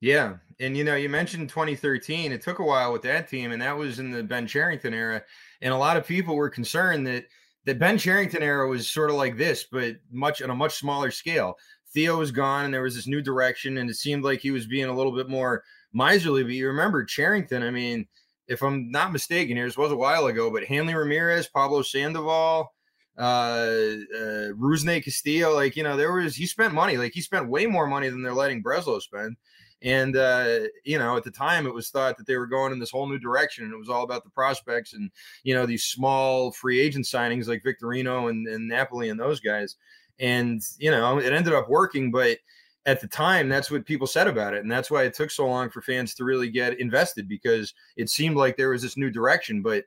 [0.00, 2.32] Yeah, and you know, you mentioned 2013.
[2.32, 5.22] It took a while with that team, and that was in the Ben Cherington era.
[5.62, 7.26] And a lot of people were concerned that
[7.64, 11.10] the Ben Cherington era was sort of like this, but much on a much smaller
[11.10, 11.56] scale.
[11.92, 14.66] Theo was gone, and there was this new direction, and it seemed like he was
[14.66, 16.42] being a little bit more miserly.
[16.42, 17.62] But you remember Cherington?
[17.62, 18.06] I mean,
[18.48, 22.72] if I'm not mistaken, here this was a while ago, but Hanley Ramirez, Pablo Sandoval,
[23.16, 27.48] uh, uh Rusney Castillo, like you know, there was he spent money, like he spent
[27.48, 29.36] way more money than they're letting Breslow spend.
[29.84, 32.78] And uh, you know, at the time, it was thought that they were going in
[32.78, 35.10] this whole new direction, and it was all about the prospects and
[35.44, 39.76] you know these small free agent signings like Victorino and, and Napoli and those guys.
[40.18, 42.38] And you know, it ended up working, but
[42.86, 45.46] at the time, that's what people said about it, and that's why it took so
[45.46, 49.10] long for fans to really get invested because it seemed like there was this new
[49.10, 49.60] direction.
[49.60, 49.84] But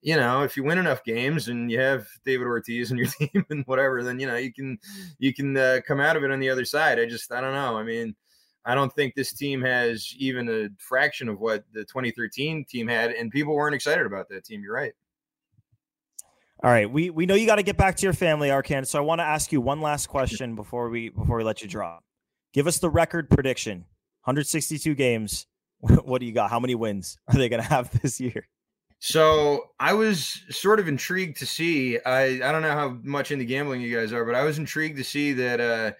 [0.00, 3.44] you know, if you win enough games and you have David Ortiz in your team
[3.50, 4.78] and whatever, then you know you can
[5.18, 6.98] you can uh, come out of it on the other side.
[6.98, 7.76] I just I don't know.
[7.76, 8.16] I mean
[8.66, 13.10] I don't think this team has even a fraction of what the 2013 team had,
[13.10, 14.62] and people weren't excited about that team.
[14.62, 14.92] You're right.
[16.62, 18.86] All right, we we know you got to get back to your family, Arcand.
[18.86, 21.68] So I want to ask you one last question before we before we let you
[21.68, 22.04] drop.
[22.54, 23.78] Give us the record prediction.
[24.24, 25.46] 162 games.
[26.04, 26.48] What do you got?
[26.48, 28.48] How many wins are they going to have this year?
[29.00, 31.98] So I was sort of intrigued to see.
[32.06, 34.96] I I don't know how much into gambling you guys are, but I was intrigued
[34.96, 35.60] to see that.
[35.60, 35.92] uh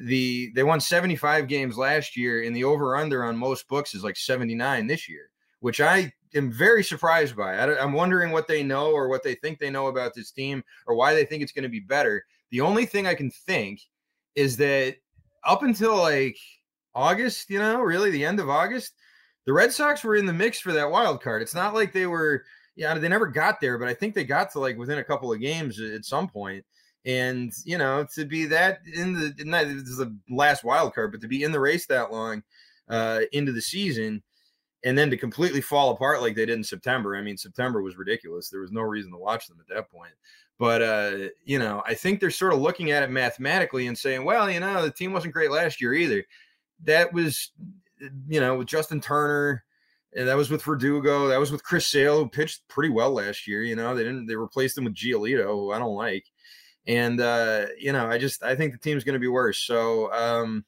[0.00, 4.04] the they won 75 games last year and the over under on most books is
[4.04, 5.30] like 79 this year
[5.60, 7.54] which i am very surprised by.
[7.54, 10.62] I, i'm wondering what they know or what they think they know about this team
[10.86, 12.24] or why they think it's going to be better.
[12.50, 13.80] The only thing i can think
[14.34, 14.96] is that
[15.44, 16.36] up until like
[16.94, 18.94] august you know really the end of august
[19.46, 21.40] the red sox were in the mix for that wild card.
[21.40, 24.52] It's not like they were yeah they never got there but i think they got
[24.52, 26.64] to like within a couple of games at some point
[27.06, 31.12] and you know to be that in the not this is the last wild card,
[31.12, 32.42] but to be in the race that long
[32.90, 34.22] uh, into the season,
[34.84, 37.16] and then to completely fall apart like they did in September.
[37.16, 38.50] I mean, September was ridiculous.
[38.50, 40.12] There was no reason to watch them at that point.
[40.58, 44.24] But uh, you know, I think they're sort of looking at it mathematically and saying,
[44.24, 46.24] well, you know, the team wasn't great last year either.
[46.84, 47.52] That was,
[48.28, 49.62] you know, with Justin Turner.
[50.16, 51.28] And that was with Verdugo.
[51.28, 53.62] That was with Chris Sale, who pitched pretty well last year.
[53.62, 56.24] You know, they didn't they replaced him with Giolito, who I don't like.
[56.86, 59.58] And uh, you know, I just I think the team's going to be worse.
[59.58, 60.64] So um,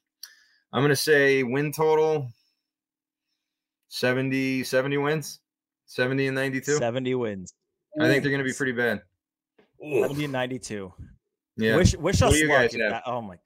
[0.72, 2.28] I'm going to say win total
[3.88, 5.40] 70 70 wins.
[5.86, 6.72] 70 and 92.
[6.76, 7.54] 70 wins.
[7.98, 9.02] I think they're going to be pretty bad.
[9.80, 10.92] 70 and 92.
[11.56, 11.76] Yeah.
[11.76, 12.70] Wish wish us luck.
[12.70, 13.42] That, oh my god.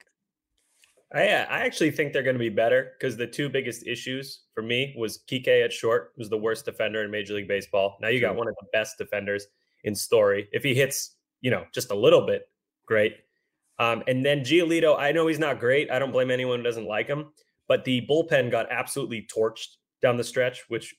[1.13, 4.63] I, I actually think they're going to be better because the two biggest issues for
[4.63, 7.97] me was Kike at short, was the worst defender in Major League Baseball.
[8.01, 9.45] Now you got one of the best defenders
[9.83, 10.49] in Story.
[10.51, 12.49] If he hits, you know, just a little bit,
[12.85, 13.17] great.
[13.79, 15.89] Um, and then Giolito, I know he's not great.
[15.91, 17.31] I don't blame anyone who doesn't like him,
[17.67, 20.95] but the bullpen got absolutely torched down the stretch, which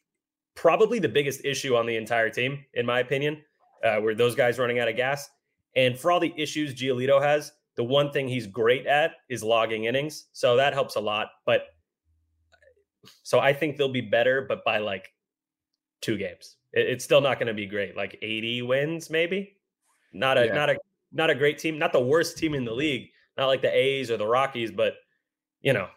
[0.55, 3.43] probably the biggest issue on the entire team, in my opinion,
[3.85, 5.29] uh, were those guys running out of gas.
[5.77, 9.85] And for all the issues Giolito has, the one thing he's great at is logging
[9.85, 10.27] innings.
[10.33, 11.29] So that helps a lot.
[11.45, 11.67] But
[13.23, 15.11] so I think they'll be better, but by like
[16.01, 16.57] two games.
[16.73, 17.97] it's still not going to be great.
[17.97, 19.57] Like 80 wins, maybe.
[20.13, 20.55] Not a yeah.
[20.55, 20.77] not a
[21.15, 24.11] not a great team, not the worst team in the league, not like the A's
[24.11, 24.95] or the Rockies, but
[25.63, 25.89] you know,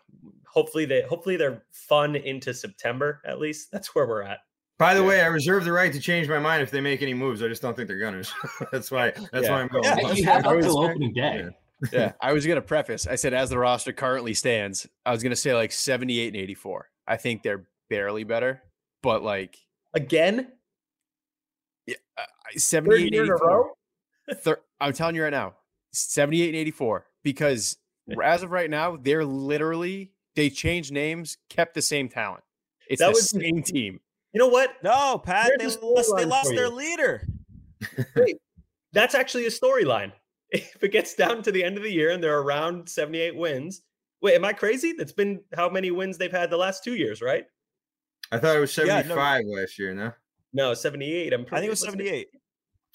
[0.47, 3.71] hopefully they hopefully they're fun into September at least.
[3.71, 4.39] That's where we're at.
[4.77, 5.07] By the yeah.
[5.07, 7.41] way, I reserve the right to change my mind if they make any moves.
[7.41, 8.23] I just don't think they're gonna.
[8.71, 9.11] that's why.
[9.31, 9.51] That's yeah.
[9.51, 9.83] why I'm going.
[9.83, 11.43] Yeah, you have until opening day.
[11.43, 11.49] Yeah.
[11.91, 13.05] yeah, I was gonna preface.
[13.05, 16.89] I said as the roster currently stands, I was gonna say like 78 and 84.
[17.07, 18.63] I think they're barely better,
[19.03, 19.57] but like
[19.93, 20.47] again,
[21.85, 22.23] yeah, uh,
[22.55, 23.76] 78 in a row.
[24.33, 25.53] Thir- I'm telling you right now,
[25.93, 27.77] 78 and 84 because
[28.23, 32.43] as of right now, they're literally they changed names, kept the same talent.
[32.89, 33.99] It's that the was, same team.
[34.33, 34.71] You know what?
[34.83, 37.27] No, Pat, they lost, they lost their leader.
[38.15, 38.37] Wait,
[38.93, 40.11] that's actually a storyline.
[40.49, 43.81] If it gets down to the end of the year and they're around 78 wins,
[44.21, 44.93] wait, am I crazy?
[44.93, 47.43] That's been how many wins they've had the last two years, right?
[48.31, 50.13] I thought it was 75 yeah, no, last year, no?
[50.53, 51.33] No, 78.
[51.33, 52.29] I'm I think it was 78.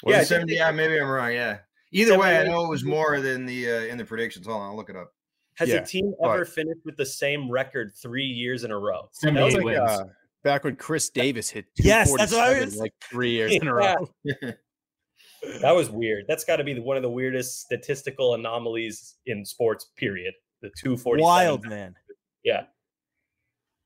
[0.03, 0.55] Was yeah, 70.
[0.55, 1.33] Yeah, maybe I'm wrong.
[1.33, 1.59] Yeah.
[1.93, 4.47] Either way, I know it was more than the uh, in the predictions.
[4.47, 5.13] Hold on, I'll look it up.
[5.57, 8.79] Has yeah, a team ever but, finished with the same record three years in a
[8.79, 9.11] row?
[9.23, 10.05] That was like uh,
[10.43, 13.75] Back when Chris Davis hit yes, that's what I was like three years in a
[13.75, 14.09] row.
[14.25, 16.25] that was weird.
[16.27, 19.91] That's got to be one of the weirdest statistical anomalies in sports.
[19.97, 20.35] Period.
[20.63, 21.23] The two forty.
[21.23, 21.95] Wild man.
[22.43, 22.65] Yeah.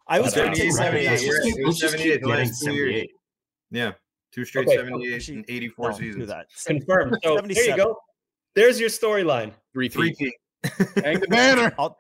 [0.08, 1.18] I was going to take 78.
[1.74, 3.06] 78 the last two.
[3.72, 3.92] Yeah.
[4.36, 6.26] Two straight okay, 78 and 84 no, seasons.
[6.26, 6.46] that.
[6.66, 7.16] Confirmed.
[7.22, 7.96] So there you go.
[8.54, 9.52] There's your storyline.
[9.72, 10.34] Three Three feet.
[11.02, 11.72] Hang the banner.
[11.78, 11.96] I'll,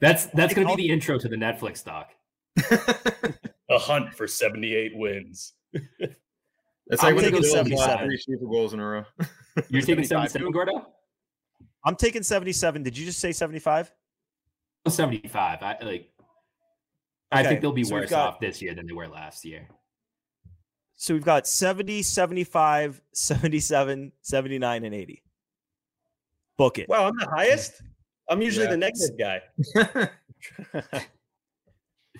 [0.00, 2.10] that's that's going to be the intro to the Netflix doc.
[3.70, 5.52] A hunt for 78 wins.
[6.88, 8.06] That's like I'm taking 77.
[8.06, 9.04] Three Super Bowls in a row.
[9.68, 10.86] You're taking 77, Gordo?
[11.84, 12.82] I'm taking 77.
[12.82, 13.92] Did you just say 75?
[14.88, 15.62] 75.
[15.62, 16.10] I like
[17.30, 19.68] I think they'll be so worse got, off this year than they were last year.
[20.96, 25.22] So we've got 70, 75, 77, 79, and 80.
[26.56, 26.88] Book it.
[26.88, 27.82] Wow, I'm the highest.
[28.28, 28.70] I'm usually yeah.
[28.70, 31.00] the negative guy.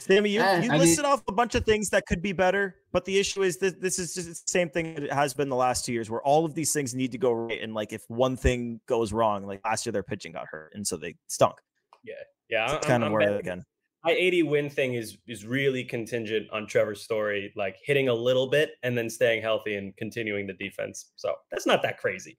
[0.00, 2.32] Sammy, you, eh, you I listed mean, off a bunch of things that could be
[2.32, 5.34] better, but the issue is that this is just the same thing that it has
[5.34, 7.62] been the last two years, where all of these things need to go right.
[7.62, 10.84] And like, if one thing goes wrong, like last year, their pitching got hurt, and
[10.84, 11.54] so they stunk.
[12.02, 12.14] Yeah,
[12.50, 13.62] yeah, it's kind I'm, of where again
[14.04, 18.46] my 80 win thing is is really contingent on Trevor Story, like hitting a little
[18.48, 21.12] bit and then staying healthy and continuing the defense.
[21.16, 22.38] So that's not that crazy.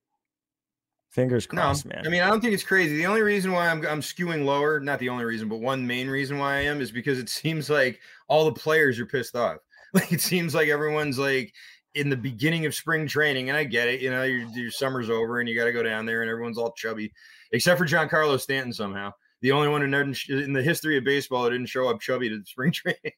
[1.09, 2.05] Fingers crossed, no, man.
[2.05, 2.97] I mean, I don't think it's crazy.
[2.97, 6.07] The only reason why I'm I'm skewing lower, not the only reason, but one main
[6.07, 9.57] reason why I am is because it seems like all the players are pissed off.
[9.93, 11.53] Like it seems like everyone's like
[11.93, 14.01] in the beginning of spring training, and I get it.
[14.01, 16.57] You know, your, your summer's over and you got to go down there, and everyone's
[16.57, 17.13] all chubby,
[17.53, 19.13] except for Giancarlo Stanton somehow
[19.45, 22.29] the only one who never in the history of baseball who didn't show up chubby
[22.29, 23.13] to the spring training.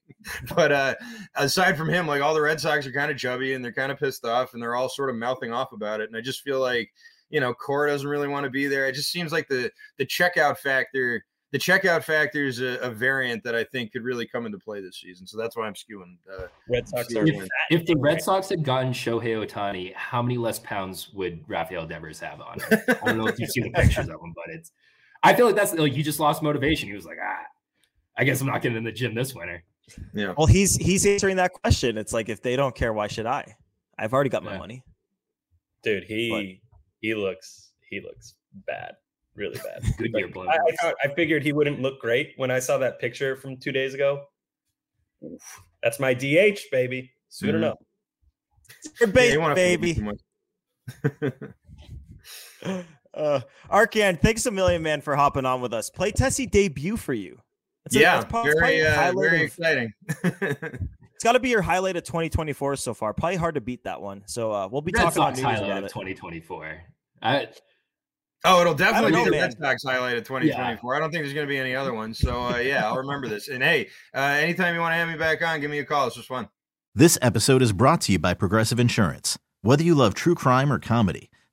[0.54, 0.94] but uh,
[1.36, 3.94] aside from him, like all the Red Sox are kind of chubby and they're kind
[3.94, 6.10] of pissed off and they're all sort of mouthing off about it.
[6.10, 6.92] And I just feel like
[7.30, 8.88] you know Cora doesn't really want to be there.
[8.88, 11.24] It just seems like the the checkout factor.
[11.54, 14.82] The checkout factor is a, a, variant that I think could really come into play
[14.82, 15.26] this season.
[15.26, 16.18] So that's why I'm skewing.
[16.30, 17.08] Uh, Red Sox.
[17.10, 21.88] If, if, the Red Sox had gotten Shohei Ohtani, how many less pounds would Rafael
[21.88, 22.60] Devers have on?
[22.60, 22.80] Him?
[22.90, 24.74] I don't know if you've seen the pictures of him, but it's
[25.24, 26.90] I feel like that's like you just lost motivation.
[26.90, 27.44] He was like, ah,
[28.18, 29.64] I guess I'm not getting in the gym this winter.
[30.14, 30.34] Yeah.
[30.38, 31.98] Well, he's he's answering that question.
[31.98, 33.56] It's like if they don't care, why should I?
[33.98, 34.58] I've already got my yeah.
[34.58, 34.84] money.
[35.84, 38.96] Dude, he but, he looks he looks bad,
[39.36, 39.84] really bad.
[39.98, 43.36] Good year, I, I, I, figured he wouldn't look great when I saw that picture
[43.36, 44.26] from two days ago.
[45.24, 47.12] Oof, that's my DH, baby.
[47.30, 47.58] Soon mm-hmm.
[47.58, 47.78] enough.
[49.00, 50.02] Your yeah, baby.
[53.18, 55.90] Uh, Arcand, thanks a million, man, for hopping on with us.
[55.90, 57.40] Play Tessie debut for you.
[57.86, 59.94] That's yeah, a, very, uh, very exciting.
[60.24, 63.14] it's got to be your highlight of 2024 so far.
[63.14, 64.24] Probably hard to beat that one.
[64.26, 66.82] So uh, we'll be Red talking Sox about highlight of 2024.
[67.22, 67.48] I,
[68.44, 69.42] oh, it'll definitely know, be the man.
[69.42, 70.94] Red Sox highlight of 2024.
[70.94, 70.98] Yeah.
[70.98, 72.20] I don't think there's going to be any other ones.
[72.20, 73.48] So uh, yeah, I'll remember this.
[73.48, 76.06] And hey, uh, anytime you want to have me back on, give me a call.
[76.06, 76.50] This was fun.
[76.94, 79.40] This episode is brought to you by Progressive Insurance.
[79.62, 81.30] Whether you love true crime or comedy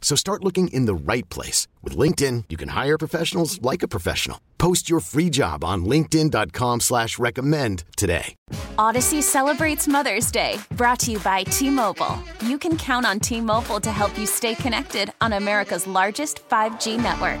[0.00, 1.68] So start looking in the right place.
[1.82, 4.40] With LinkedIn, you can hire professionals like a professional.
[4.56, 8.34] Post your free job on linkedin.com slash recommend today.
[8.78, 12.18] Audacy celebrates Mother's Day, brought to you by T-Mobile.
[12.42, 17.40] You can count on T-Mobile to help you stay connected on America's largest 5G network.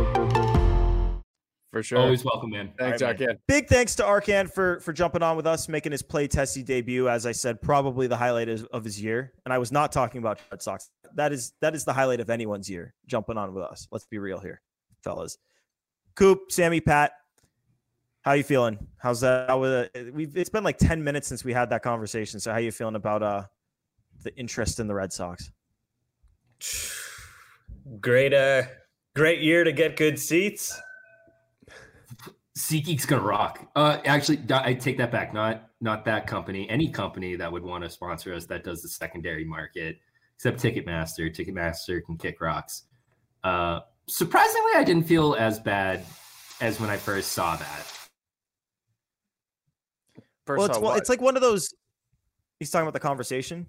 [1.71, 1.99] For sure.
[1.99, 2.73] Always welcome, man.
[2.77, 3.37] Thanks, right, Arcand.
[3.47, 7.07] Big thanks to Arcand for for jumping on with us, making his Play Tessie debut.
[7.07, 9.31] As I said, probably the highlight of his year.
[9.45, 10.89] And I was not talking about Red Sox.
[11.15, 13.87] That is that is the highlight of anyone's year, jumping on with us.
[13.89, 14.61] Let's be real here,
[15.01, 15.37] fellas.
[16.15, 17.13] Coop, Sammy, Pat,
[18.23, 18.77] how you feeling?
[18.97, 19.47] How's that?
[19.49, 20.13] How was it?
[20.13, 22.41] We've it's been like ten minutes since we had that conversation.
[22.41, 23.43] So how you feeling about uh
[24.23, 25.51] the interest in the Red Sox?
[27.99, 28.63] Great, uh,
[29.15, 30.79] great year to get good seats.
[32.61, 33.67] SeatGeek's gonna rock.
[33.75, 35.33] Uh, actually, I take that back.
[35.33, 36.69] Not not that company.
[36.69, 39.97] Any company that would want to sponsor us that does the secondary market,
[40.35, 41.35] except Ticketmaster.
[41.35, 42.83] Ticketmaster can kick rocks.
[43.43, 46.05] Uh, surprisingly, I didn't feel as bad
[46.61, 47.87] as when I first saw that.
[50.45, 51.73] First well, it's, well, it's like one of those.
[52.59, 53.65] He's talking about the conversation.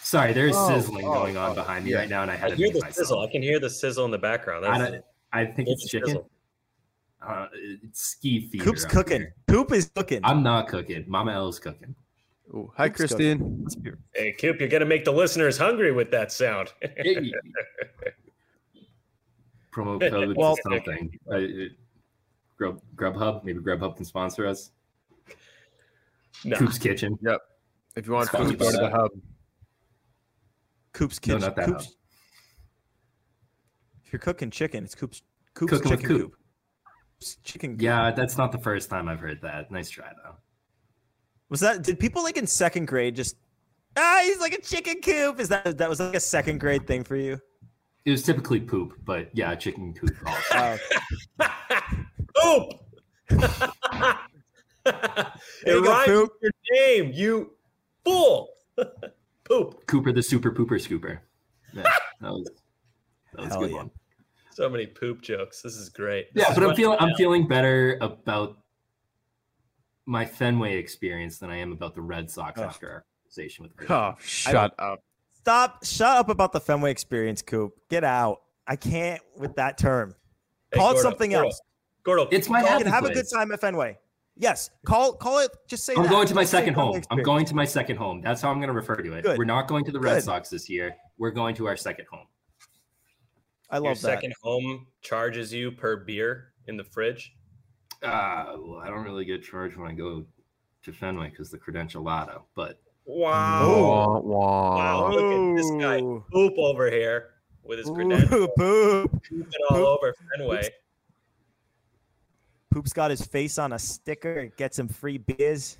[0.00, 1.98] Sorry, there's oh, sizzling oh, going on oh, behind me yeah.
[1.98, 2.94] right now, and I had I to hear the myself.
[2.94, 3.20] sizzle.
[3.20, 4.64] I can hear the sizzle in the background.
[4.64, 5.00] I,
[5.32, 6.18] I, think it's chicken.
[7.26, 8.64] Uh, it's ski fever.
[8.64, 9.20] Coop's cooking.
[9.20, 9.34] Here.
[9.48, 10.20] Coop is cooking.
[10.24, 11.04] I'm not cooking.
[11.06, 11.94] Mama L's cooking.
[12.54, 13.66] Ooh, hi, Coop's Christine.
[14.14, 16.72] Hey, Coop, you're gonna make the listeners hungry with that sound.
[19.72, 21.18] Promo code well, something.
[21.32, 21.40] Uh,
[22.58, 23.42] Grub Grubhub.
[23.44, 24.70] Maybe Grubhub can sponsor us.
[26.44, 26.56] No.
[26.56, 27.18] Coop's Kitchen.
[27.22, 27.40] Yep.
[27.96, 29.10] If you want food, go to the hub.
[30.92, 31.40] Coop's Kitchen.
[31.40, 31.96] No, not that Coop's.
[34.04, 35.22] If you're cooking chicken, it's Coop's
[35.54, 36.20] Coop's cooking Chicken Coop.
[36.20, 36.36] Coop.
[37.44, 37.76] Chicken.
[37.78, 39.70] Yeah, that's not the first time I've heard that.
[39.70, 40.36] Nice try though.
[41.48, 41.82] Was that?
[41.82, 43.36] Did people like in second grade just?
[43.96, 45.38] Ah, he's like a chicken coop.
[45.38, 47.38] Is that that was like a second grade thing for you?
[48.04, 50.16] It was typically poop, but yeah, chicken coop.
[50.26, 50.78] Also.
[52.36, 52.72] poop.
[54.86, 57.52] it rhymes with your name, you
[58.04, 58.48] fool.
[59.44, 59.86] poop.
[59.86, 61.18] Cooper the super pooper scooper.
[61.72, 61.82] Yeah,
[62.20, 62.50] that was
[63.34, 63.76] that was a good yeah.
[63.76, 63.90] one.
[64.52, 65.62] So many poop jokes.
[65.62, 66.28] This is great.
[66.34, 68.58] Yeah, this but I'm feeling I'm uh, feeling better about
[70.06, 72.64] my Fenway experience than I am about the Red Sox oh.
[72.64, 73.90] after our conversation with.
[73.90, 75.02] Oh, shut up!
[75.32, 75.84] Stop!
[75.84, 77.72] Shut up about the Fenway experience, Coop.
[77.88, 78.42] Get out.
[78.66, 80.14] I can't with that term.
[80.70, 81.60] Hey, Call Gordo, it something Gordo, else.
[82.04, 83.10] Gordo, it's my happy have place.
[83.10, 83.98] a good time at Fenway.
[84.36, 85.50] Yes, call call it.
[85.68, 85.94] Just say.
[85.96, 86.10] I'm that.
[86.10, 87.02] going to my second home.
[87.10, 88.20] I'm going to my second home.
[88.22, 89.22] That's how I'm going to refer to it.
[89.22, 89.38] Good.
[89.38, 90.24] We're not going to the Red Good.
[90.24, 90.94] Sox this year.
[91.18, 92.26] We're going to our second home.
[93.72, 94.00] I love Your that.
[94.00, 97.34] Second home charges you per beer in the fridge.
[98.02, 100.24] Uh, well, I don't really get charged when I go
[100.82, 102.44] to Fenway because the credential lotto.
[102.54, 105.10] But wow, wow, wow.
[105.10, 106.00] Look at this guy,
[106.30, 107.30] poop over here
[107.64, 109.86] with his credential, poop, pooping all poop.
[109.86, 110.68] over Fenway.
[112.70, 114.40] Poop's got his face on a sticker.
[114.40, 115.78] And get some free beers.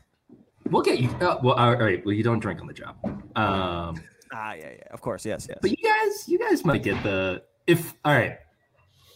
[0.71, 1.11] We'll get you.
[1.21, 2.05] Uh, well, all right.
[2.07, 2.97] Well, you don't drink on the job.
[3.05, 4.01] Um,
[4.33, 4.85] ah, yeah, yeah.
[4.91, 5.59] Of course, yes, yes.
[5.61, 7.95] But you guys, you guys might get the if.
[8.05, 8.39] All right,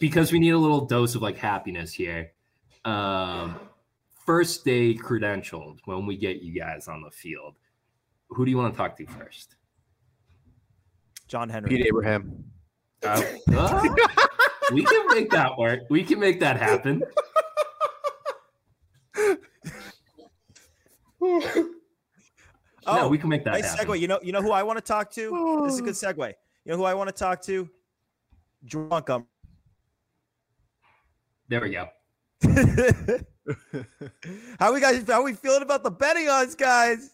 [0.00, 2.32] because we need a little dose of like happiness here.
[2.84, 3.56] Um,
[4.24, 7.54] first day credentialed when we get you guys on the field.
[8.30, 9.56] Who do you want to talk to first?
[11.28, 11.70] John Henry.
[11.70, 12.44] Pete Abraham.
[13.02, 13.22] Uh,
[13.54, 13.94] uh,
[14.72, 15.80] we can make that work.
[15.90, 17.02] We can make that happen.
[21.20, 21.76] oh,
[22.86, 23.86] no, we can make that nice happen.
[23.86, 24.00] segue.
[24.00, 25.62] You know, you know who I want to talk to.
[25.64, 26.32] This is a good segue.
[26.64, 27.68] You know who I want to talk to?
[28.66, 29.10] Drunk.
[29.10, 29.26] Um.
[31.48, 31.88] There we go.
[34.58, 35.04] how we guys?
[35.06, 37.10] How we feeling about the betting odds, guys?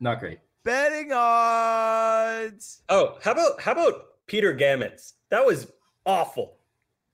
[0.00, 0.38] Not great.
[0.64, 2.82] Betting odds.
[2.88, 5.14] Oh, how about how about Peter Gammons?
[5.30, 5.66] That was
[6.04, 6.58] awful,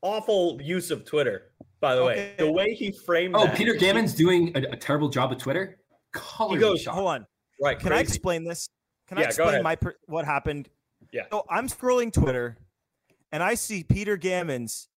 [0.03, 1.53] awful use of Twitter.
[1.81, 2.15] By the okay.
[2.15, 3.37] way, the way he framed.
[3.37, 5.79] Oh, that, Peter Gammons doing a, a, terrible job of Twitter.
[6.13, 7.27] Color he goes, hold on.
[7.61, 7.79] Right.
[7.79, 7.99] Can crazy.
[7.99, 8.69] I explain this?
[9.07, 9.77] Can yeah, I explain my
[10.07, 10.69] what happened?
[11.13, 11.23] Yeah.
[11.31, 12.59] So I'm scrolling Twitter,
[13.33, 14.89] and I see Peter Gammons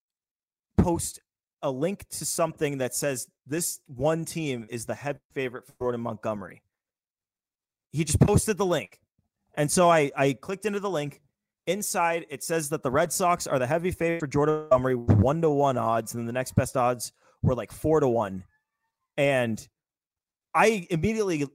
[0.77, 1.19] post
[1.61, 6.01] a link to something that says this one team is the head favorite for Jordan
[6.01, 6.61] Montgomery.
[7.91, 8.99] He just posted the link.
[9.55, 11.21] And so I, I clicked into the link
[11.67, 15.41] Inside, it says that the Red Sox are the heavy favorite for Jordan Montgomery, one
[15.43, 17.13] to one odds, and then the next best odds
[17.43, 18.43] were like four to one.
[19.15, 19.65] And
[20.55, 21.45] I immediately,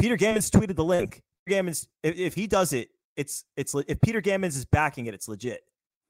[0.00, 1.22] Peter Gammons tweeted the link.
[1.48, 5.28] Gammons, if, if he does it, it's it's if Peter Gammons is backing it, it's
[5.28, 5.60] legit.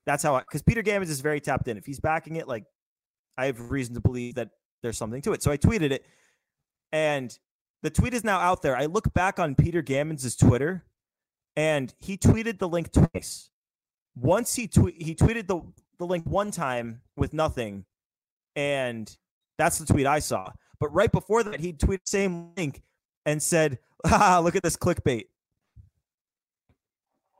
[0.06, 1.76] That's how I because Peter Gammons is very tapped in.
[1.76, 2.64] If he's backing it, like
[3.38, 4.50] I have reason to believe that
[4.82, 5.42] there's something to it.
[5.42, 6.04] So I tweeted it,
[6.92, 7.36] and
[7.82, 8.76] the tweet is now out there.
[8.76, 10.84] I look back on Peter Gammons' Twitter
[11.56, 13.50] and he tweeted the link twice.
[14.16, 15.60] Once he tweet he tweeted the
[15.98, 17.84] the link one time with nothing,
[18.56, 19.16] and
[19.58, 20.50] that's the tweet I saw.
[20.80, 22.82] But right before that, he tweeted the same link
[23.26, 25.24] and said, "Ah, look at this clickbait."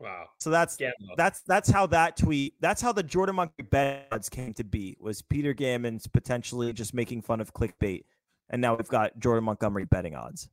[0.05, 0.27] Wow.
[0.39, 0.77] So that's
[1.17, 5.23] that's that's how that tweet that's how the Jordan Monkey bets came to be was
[5.23, 8.05] Peter Gammons potentially just making fun of clickbait,
[8.51, 10.51] and now we've got Jordan Montgomery betting odds.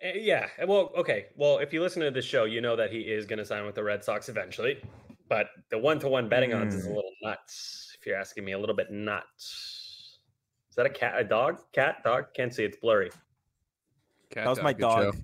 [0.00, 0.46] Eh, yeah.
[0.66, 1.26] Well, okay.
[1.36, 3.66] Well, if you listen to the show, you know that he is going to sign
[3.66, 4.82] with the Red Sox eventually.
[5.28, 6.96] but the one-to-one betting odds is a hmm.
[6.96, 7.94] little nuts.
[8.00, 10.18] If you're asking me, a little bit nuts.
[10.70, 11.14] Is that a cat?
[11.18, 11.58] A dog?
[11.72, 12.02] Cat?
[12.04, 12.28] Dog?
[12.34, 12.64] Can't see.
[12.64, 13.10] It's blurry.
[14.30, 15.14] Cat that was my dog.
[15.14, 15.20] Show.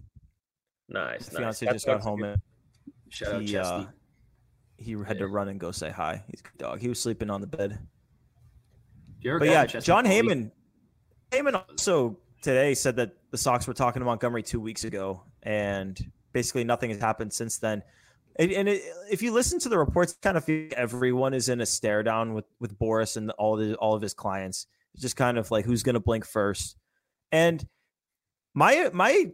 [0.89, 1.33] Nice.
[1.33, 1.61] My nice.
[1.61, 2.41] just got home and
[3.09, 3.85] Shout he, out uh,
[4.79, 6.23] he had to run and go say hi.
[6.29, 6.81] He's a good dog.
[6.81, 7.79] He was sleeping on the bed.
[9.23, 10.51] But yeah, Jon Heyman.
[11.33, 15.99] Heyman also today said that the Sox were talking to Montgomery two weeks ago, and
[16.33, 17.83] basically nothing has happened since then.
[18.39, 21.49] And, and it, if you listen to the reports, kind of feel like everyone is
[21.49, 24.67] in a stare down with with Boras and all the all of his clients.
[24.95, 26.77] It's just kind of like who's going to blink first.
[27.33, 27.67] And
[28.55, 29.33] my my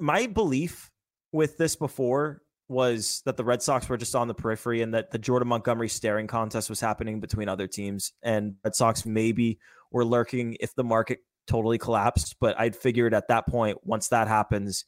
[0.00, 0.90] my belief
[1.32, 5.10] with this before was that the Red Sox were just on the periphery and that
[5.10, 9.58] the Jordan Montgomery staring contest was happening between other teams and Red Sox maybe
[9.90, 12.36] were lurking if the market totally collapsed.
[12.40, 14.84] But I'd figured at that point, once that happens,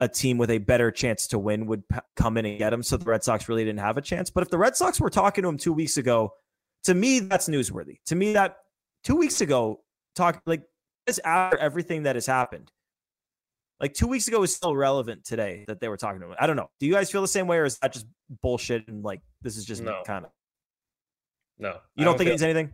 [0.00, 2.82] a team with a better chance to win would p- come in and get him.
[2.82, 4.30] So the Red Sox really didn't have a chance.
[4.30, 6.32] But if the Red Sox were talking to him two weeks ago,
[6.84, 7.98] to me, that's newsworthy.
[8.06, 8.56] To me, that
[9.04, 9.82] two weeks ago,
[10.16, 10.62] talk like
[11.06, 12.72] this after everything that has happened.
[13.82, 16.36] Like two weeks ago is still relevant today that they were talking to him.
[16.38, 16.70] I don't know.
[16.78, 18.06] Do you guys feel the same way, or is that just
[18.40, 20.02] bullshit and like this is just no.
[20.06, 20.30] kind of?
[21.58, 22.72] No, you don't, don't think feel- it's anything.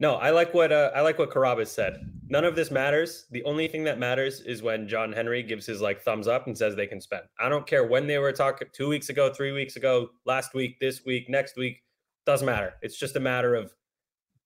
[0.00, 2.10] No, I like what uh, I like what Carrabis said.
[2.28, 3.26] None of this matters.
[3.30, 6.56] The only thing that matters is when John Henry gives his like thumbs up and
[6.56, 7.24] says they can spend.
[7.38, 10.78] I don't care when they were talking two weeks ago, three weeks ago, last week,
[10.80, 11.82] this week, next week.
[12.24, 12.74] Doesn't matter.
[12.80, 13.74] It's just a matter of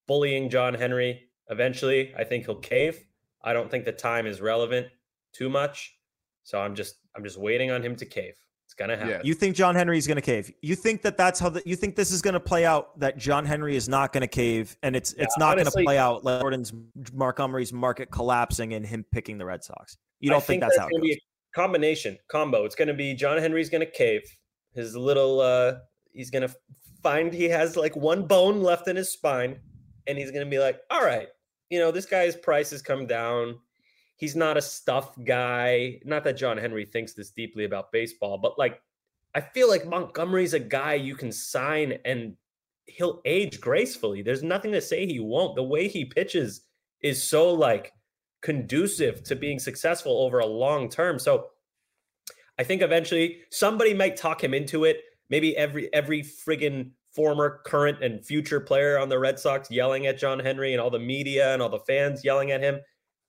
[0.07, 1.29] bullying John Henry.
[1.49, 3.05] Eventually, I think he'll cave.
[3.43, 4.87] I don't think the time is relevant
[5.33, 5.94] too much.
[6.45, 8.35] So I'm just I'm just waiting on him to cave
[8.65, 9.09] It's gonna happen.
[9.09, 9.21] Yeah.
[9.23, 10.53] You think John Henry is gonna cave?
[10.61, 12.97] You think that that's how the, you think this is gonna play out?
[12.99, 15.97] That John Henry is not gonna cave, and it's yeah, it's not honestly, gonna play
[15.97, 16.71] out like Jordan's
[17.13, 19.97] Montgomery's market collapsing and him picking the Red Sox.
[20.19, 21.17] You don't I think, think that's, that's how it goes?
[21.55, 22.63] combination combo.
[22.63, 24.21] It's gonna be John Henry's gonna cave.
[24.75, 25.77] His little uh
[26.11, 26.51] he's gonna
[27.01, 29.59] find he has like one bone left in his spine,
[30.05, 31.27] and he's gonna be like, all right,
[31.71, 33.57] you know this guy's price has come down
[34.17, 35.99] he's not a stuff guy.
[36.03, 38.81] Not that John Henry thinks this deeply about baseball, but like
[39.33, 42.35] I feel like Montgomery's a guy you can sign and
[42.85, 44.21] he'll age gracefully.
[44.21, 45.55] There's nothing to say he won't.
[45.55, 46.61] The way he pitches
[47.01, 47.91] is so like
[48.41, 51.19] conducive to being successful over a long term.
[51.19, 51.47] So
[52.57, 55.01] I think eventually somebody might talk him into it.
[55.29, 60.19] Maybe every every friggin' former, current, and future player on the Red Sox yelling at
[60.19, 62.79] John Henry and all the media and all the fans yelling at him.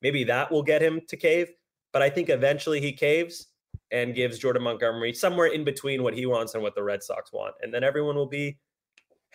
[0.03, 1.49] Maybe that will get him to cave.
[1.93, 3.47] But I think eventually he caves
[3.91, 7.33] and gives Jordan Montgomery somewhere in between what he wants and what the Red Sox
[7.33, 7.55] want.
[7.63, 8.59] And then everyone will be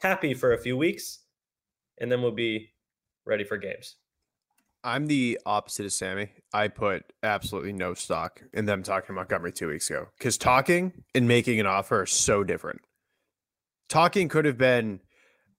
[0.01, 1.19] happy for a few weeks
[1.99, 2.73] and then we'll be
[3.25, 3.95] ready for games.
[4.83, 6.29] I'm the opposite of Sammy.
[6.53, 11.03] I put absolutely no stock in them talking to Montgomery two weeks ago because talking
[11.13, 12.81] and making an offer are so different.
[13.89, 15.01] Talking could have been,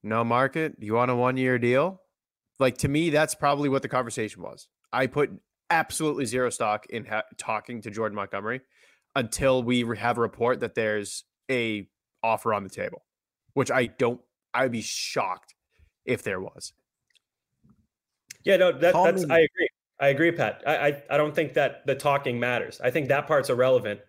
[0.02, 2.00] no market, you want a one year deal?
[2.58, 4.66] Like to me, that's probably what the conversation was.
[4.92, 5.30] I put
[5.70, 8.60] absolutely zero stock in ha- talking to Jordan Montgomery
[9.14, 11.88] until we have a report that there's a
[12.22, 13.04] offer on the table,
[13.54, 14.20] which I don't.
[14.54, 15.54] I'd be shocked
[16.04, 16.72] if there was.
[18.44, 19.24] Yeah, no, that, that's.
[19.24, 19.68] I agree.
[20.00, 20.62] I agree, Pat.
[20.66, 22.80] I, I I don't think that the talking matters.
[22.82, 24.00] I think that part's irrelevant,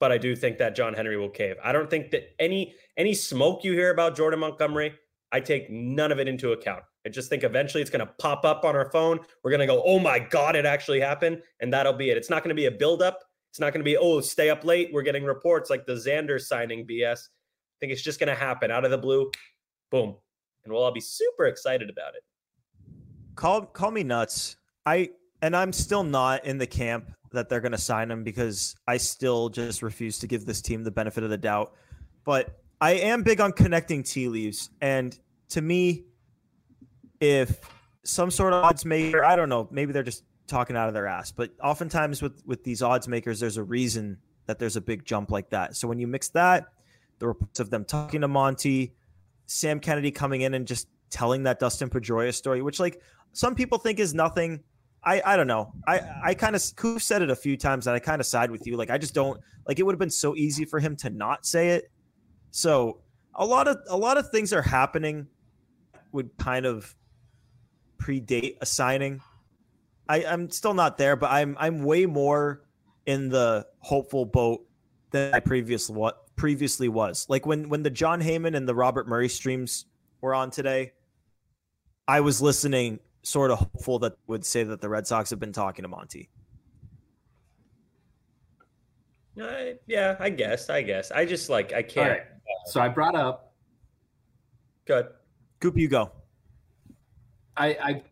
[0.00, 1.56] but I do think that John Henry will cave.
[1.62, 4.94] I don't think that any any smoke you hear about Jordan Montgomery,
[5.30, 6.82] I take none of it into account.
[7.04, 9.18] I just think eventually it's going to pop up on our phone.
[9.42, 11.42] We're going to go, oh my God, it actually happened.
[11.60, 12.16] And that'll be it.
[12.16, 13.18] It's not going to be a buildup.
[13.50, 14.90] It's not going to be, oh, stay up late.
[14.92, 17.18] We're getting reports like the Xander signing BS.
[17.18, 19.30] I think it's just going to happen out of the blue.
[19.90, 20.16] Boom.
[20.64, 22.22] And we'll all be super excited about it.
[23.34, 24.56] Call call me nuts.
[24.86, 28.76] I and I'm still not in the camp that they're going to sign him because
[28.86, 31.74] I still just refuse to give this team the benefit of the doubt.
[32.24, 36.04] But I am big on connecting tea leaves and to me
[37.22, 37.60] if
[38.02, 41.06] some sort of odds maker, I don't know, maybe they're just talking out of their
[41.06, 45.04] ass, but oftentimes with with these odds makers, there's a reason that there's a big
[45.04, 45.76] jump like that.
[45.76, 46.66] So when you mix that,
[47.20, 48.92] the reports of them talking to Monty,
[49.46, 53.00] Sam Kennedy coming in and just telling that Dustin Pedroia story, which like
[53.32, 54.60] some people think is nothing.
[55.04, 55.72] I, I don't know.
[55.86, 58.50] I, I kind of Coop said it a few times and I kind of side
[58.50, 58.76] with you.
[58.76, 61.46] Like I just don't like it would have been so easy for him to not
[61.46, 61.90] say it.
[62.50, 63.00] So
[63.34, 65.28] a lot of a lot of things are happening
[66.10, 66.94] would kind of
[68.02, 69.20] predate a signing.
[70.08, 72.62] I, I'm still not there, but I'm I'm way more
[73.06, 74.66] in the hopeful boat
[75.10, 77.26] than I previously what previously was.
[77.28, 79.86] Like when when the Jon Heyman and the Robert Murray streams
[80.20, 80.92] were on today,
[82.08, 85.52] I was listening sort of hopeful that would say that the Red Sox have been
[85.52, 86.28] talking to Monty.
[89.40, 90.68] Uh, yeah, I guess.
[90.68, 91.10] I guess.
[91.10, 92.10] I just like I can't.
[92.10, 92.22] Right.
[92.66, 93.52] So I brought up
[94.84, 95.08] Good.
[95.60, 96.10] Coop, you go.
[97.56, 98.02] I, I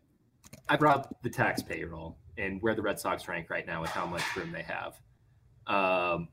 [0.68, 4.06] I brought the tax payroll and where the Red Sox rank right now with how
[4.06, 5.00] much room they have.
[5.66, 6.28] Um,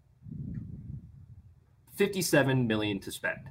[1.95, 3.49] 57 million to spend.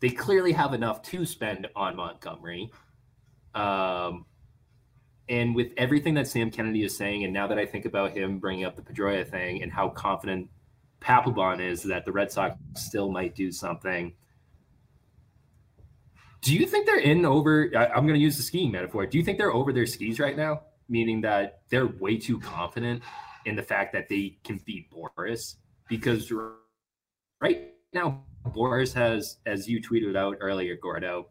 [0.00, 2.70] They clearly have enough to spend on Montgomery.
[3.54, 4.26] Um,
[5.28, 8.38] and with everything that Sam Kennedy is saying, and now that I think about him
[8.38, 10.48] bringing up the Pedroia thing and how confident
[11.00, 14.14] Papelbon is that the Red Sox still might do something.
[16.40, 17.70] Do you think they're in over?
[17.76, 19.06] I, am going to use the skiing metaphor.
[19.06, 20.62] Do you think they're over their skis right now?
[20.88, 23.02] Meaning that they're way too confident
[23.44, 25.56] in the fact that they can beat Boras
[25.88, 26.32] Because
[27.40, 31.28] right now, Boras has, as you tweeted out earlier, Gordo,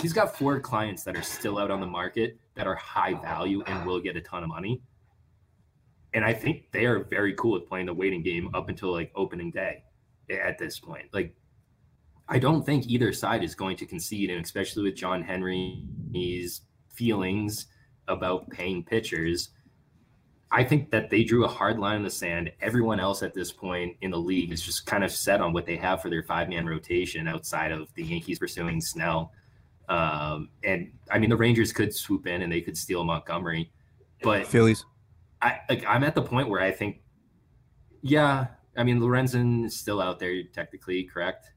[0.00, 3.62] he's got four clients that are still out on the market that are high value
[3.66, 4.82] and will get a ton of money.
[6.14, 9.12] And I think they are very cool with playing the waiting game up until like
[9.14, 9.84] opening day
[10.30, 11.06] at this point.
[11.12, 11.34] Like,
[12.28, 16.60] I don't think either side is going to concede, and especially with John Henry's
[16.90, 17.66] feelings
[18.06, 19.50] about paying pitchers.
[20.50, 22.50] I think that they drew a hard line in the sand.
[22.60, 25.66] Everyone else at this point in the league is just kind of set on what
[25.66, 29.32] they have for their five man rotation outside of the Yankees pursuing Snell.
[29.88, 33.70] Um, and I mean, the Rangers could swoop in and they could steal Montgomery,
[34.22, 34.84] but Phillies.
[35.40, 37.00] I like I'm at the point where I think,
[38.02, 41.50] yeah, I mean Lorenzen is still out there technically, correct?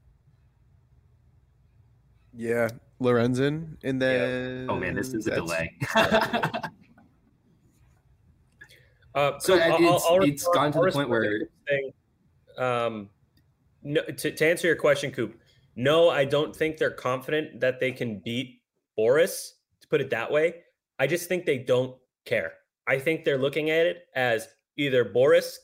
[2.34, 2.68] Yeah,
[3.00, 4.72] Lorenzen, and then yeah.
[4.72, 5.76] oh man, this is a delay.
[9.14, 11.48] uh, so I'll, it's, I'll, it's I'll, gone to the point where.
[11.68, 11.92] Thing,
[12.58, 13.10] um,
[13.82, 15.38] no, to, to answer your question, Coop,
[15.74, 18.60] no, I don't think they're confident that they can beat
[18.98, 19.52] Boras.
[19.80, 20.54] to put it that way.
[20.98, 22.52] I just think they don't care.
[22.86, 25.56] I think they're looking at it as either Boras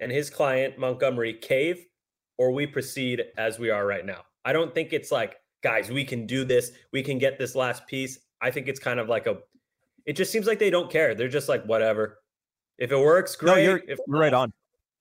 [0.00, 1.84] and his client, Montgomery, cave,
[2.36, 4.22] or we proceed as we are right now.
[4.44, 6.72] I don't think it's like, guys, we can do this.
[6.92, 8.18] We can get this last piece.
[8.40, 9.38] I think it's kind of like a,
[10.06, 11.14] it just seems like they don't care.
[11.14, 12.18] They're just like, whatever.
[12.78, 13.52] If it works, great.
[13.52, 14.52] No, you're, if you're right on.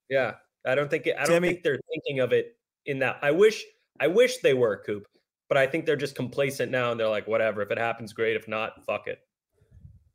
[0.10, 0.34] Yeah.
[0.66, 3.20] I don't think it, I don't Sammy, think they're thinking of it in that.
[3.22, 3.64] I wish
[4.00, 5.08] I wish they were Coop,
[5.48, 7.62] but I think they're just complacent now and they're like, whatever.
[7.62, 8.36] If it happens, great.
[8.36, 9.20] If not, fuck it.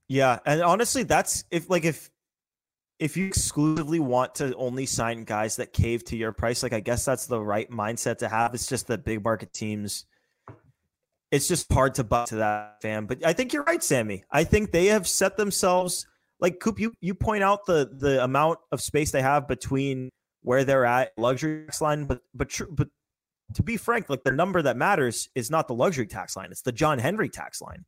[0.09, 2.11] Yeah, and honestly, that's if like if
[2.99, 6.81] if you exclusively want to only sign guys that cave to your price, like I
[6.81, 8.53] guess that's the right mindset to have.
[8.53, 10.05] It's just that big market teams.
[11.33, 14.23] It's just hard to butt to that fan, but I think you're right, Sammy.
[14.31, 16.07] I think they have set themselves
[16.41, 16.79] like Coop.
[16.79, 20.11] You you point out the the amount of space they have between
[20.43, 22.89] where they're at luxury tax line, but but tr- but
[23.55, 26.63] to be frank, like the number that matters is not the luxury tax line; it's
[26.63, 27.87] the John Henry tax line.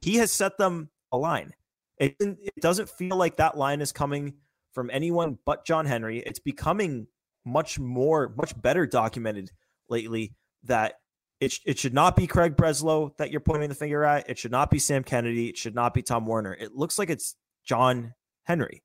[0.00, 1.52] He has set them a line.
[1.98, 4.34] It, it doesn't feel like that line is coming
[4.72, 6.18] from anyone but John Henry.
[6.20, 7.06] It's becoming
[7.44, 9.50] much more, much better documented
[9.88, 10.34] lately
[10.64, 10.94] that
[11.40, 14.28] it, it should not be Craig Breslow that you're pointing the finger at.
[14.28, 15.48] It should not be Sam Kennedy.
[15.48, 16.54] It should not be Tom Werner.
[16.54, 17.34] It looks like it's
[17.64, 18.14] John
[18.44, 18.82] Henry.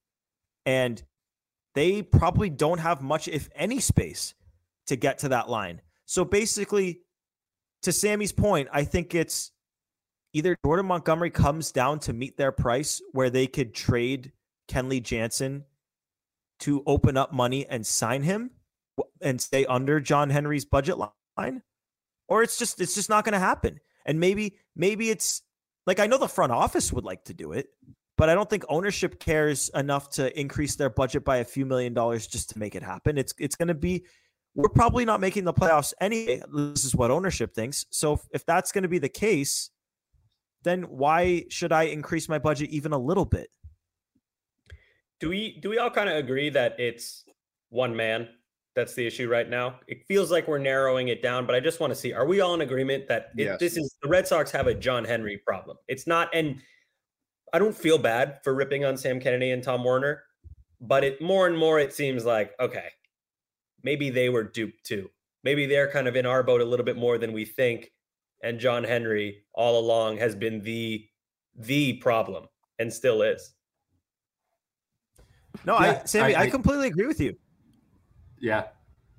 [0.66, 1.04] And
[1.76, 4.34] they probably don't have much, if any, space
[4.88, 5.82] to get to that line.
[6.06, 7.02] So basically,
[7.82, 9.52] to Sammy's point, I think it's
[10.34, 14.32] either Jordan Montgomery comes down to meet their price where they could trade
[14.70, 15.66] Kenley Jansen
[16.60, 18.52] to open up money and sign him
[19.22, 20.98] and stay under John Henry's budget
[21.38, 21.62] line,
[22.28, 23.80] or it's just it's just not going to happen.
[24.06, 25.42] And maybe maybe it's
[25.86, 27.68] like I know the front office would like to do it,
[28.18, 31.94] but I don't think ownership cares enough to increase their budget by a few million
[31.94, 33.18] dollars just to make it happen.
[33.18, 34.06] It's it's going to be
[34.56, 36.42] we're probably not making the playoffs anyway.
[36.54, 37.86] This is what ownership thinks.
[37.90, 39.70] So if if that's going to be the case,
[40.64, 43.50] then why should I increase my budget even a little bit?
[45.20, 47.26] Do we do we all kind of agree that it's
[47.70, 48.30] one man
[48.76, 49.80] that's the issue right now?
[49.88, 52.42] It feels like we're narrowing it down, but I just want to see are we
[52.42, 53.60] all in agreement that it, yes.
[53.60, 55.78] this is the Red Sox have a John Henry problem?
[55.88, 56.62] It's not and
[57.54, 60.24] I don't feel bad for ripping on Sam Kennedy and Tom Werner,
[60.82, 62.90] but it more and more it seems like okay,
[63.84, 65.10] maybe they were duped too.
[65.44, 67.92] Maybe they're kind of in our boat a little bit more than we think.
[68.44, 71.08] And John Henry all along has been the
[71.56, 72.46] the problem
[72.80, 73.54] and still is.
[75.64, 77.36] No, yeah, I Sammy, I, I, completely agree with you.
[78.46, 78.66] Yeah.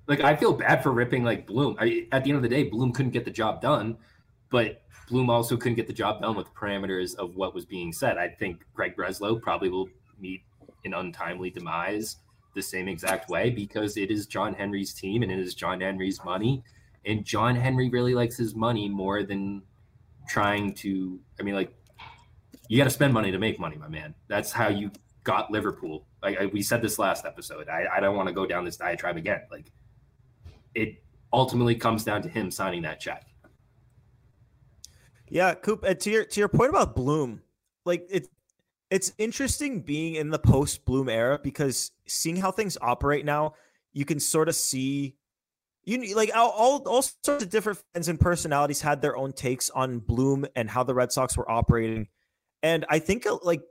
[0.07, 1.77] Like I feel bad for ripping like Bloom.
[1.81, 3.99] I, at the end of the day, Bloom couldn't get the job done,
[4.51, 7.93] but Bloom also couldn't get the job done with the parameters of what was being
[7.93, 8.19] said.
[8.19, 9.89] I think Craig Breslow probably will
[10.21, 10.43] meet
[10.85, 12.19] an untimely demise
[12.55, 16.25] the same exact way because it is John Henry's team and it is John Henry's
[16.25, 16.63] money.
[17.05, 19.63] And John Henry really likes his money more than
[20.29, 21.19] trying to.
[21.41, 21.75] I mean, like,
[22.69, 24.15] you got to spend money to make money, my man.
[24.29, 24.93] That's how you
[25.27, 26.07] got Liverpool.
[26.23, 27.69] Like I, we said this last episode.
[27.69, 29.43] I, I don't want to go down this diatribe again.
[29.51, 29.71] Like,
[30.75, 31.03] it
[31.33, 33.27] ultimately comes down to him signing that check.
[35.29, 35.83] Yeah, Coop.
[35.83, 37.43] To your to your point about Bloom,
[37.85, 38.29] like it's
[38.89, 43.55] it's interesting being in the post Bloom era because seeing how things operate now,
[43.93, 45.17] you can sort of see
[45.83, 49.99] you like all, all, sorts of different fans and personalities had their own takes on
[49.99, 52.07] Bloom and how the Red Sox were operating,
[52.63, 53.63] and I think like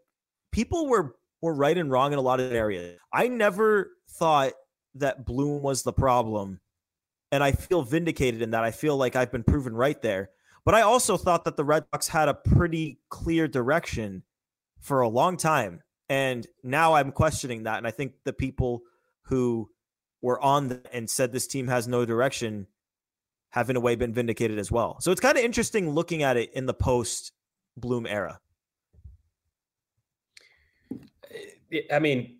[0.51, 2.99] people were were right and wrong in a lot of areas.
[3.13, 4.53] I never thought
[4.95, 6.59] that Bloom was the problem,
[7.31, 8.63] and I feel vindicated in that.
[8.63, 10.29] I feel like I've been proven right there.
[10.65, 14.23] But I also thought that the Red Sox had a pretty clear direction
[14.79, 15.81] for a long time.
[16.09, 17.77] And now I'm questioning that.
[17.77, 18.81] And I think the people
[19.25, 19.69] who
[20.21, 22.65] were on the, and said this team has no direction
[23.51, 24.99] have in a way been vindicated as well.
[25.01, 27.31] So it's kind of interesting looking at it in the post
[27.77, 28.39] Bloom era.
[31.91, 32.38] I mean,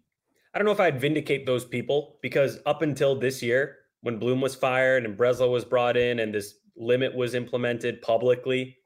[0.54, 4.42] I don't know if I'd vindicate those people because up until this year, when Bloom
[4.42, 8.78] was fired and Breslow was brought in and this limit was implemented publicly,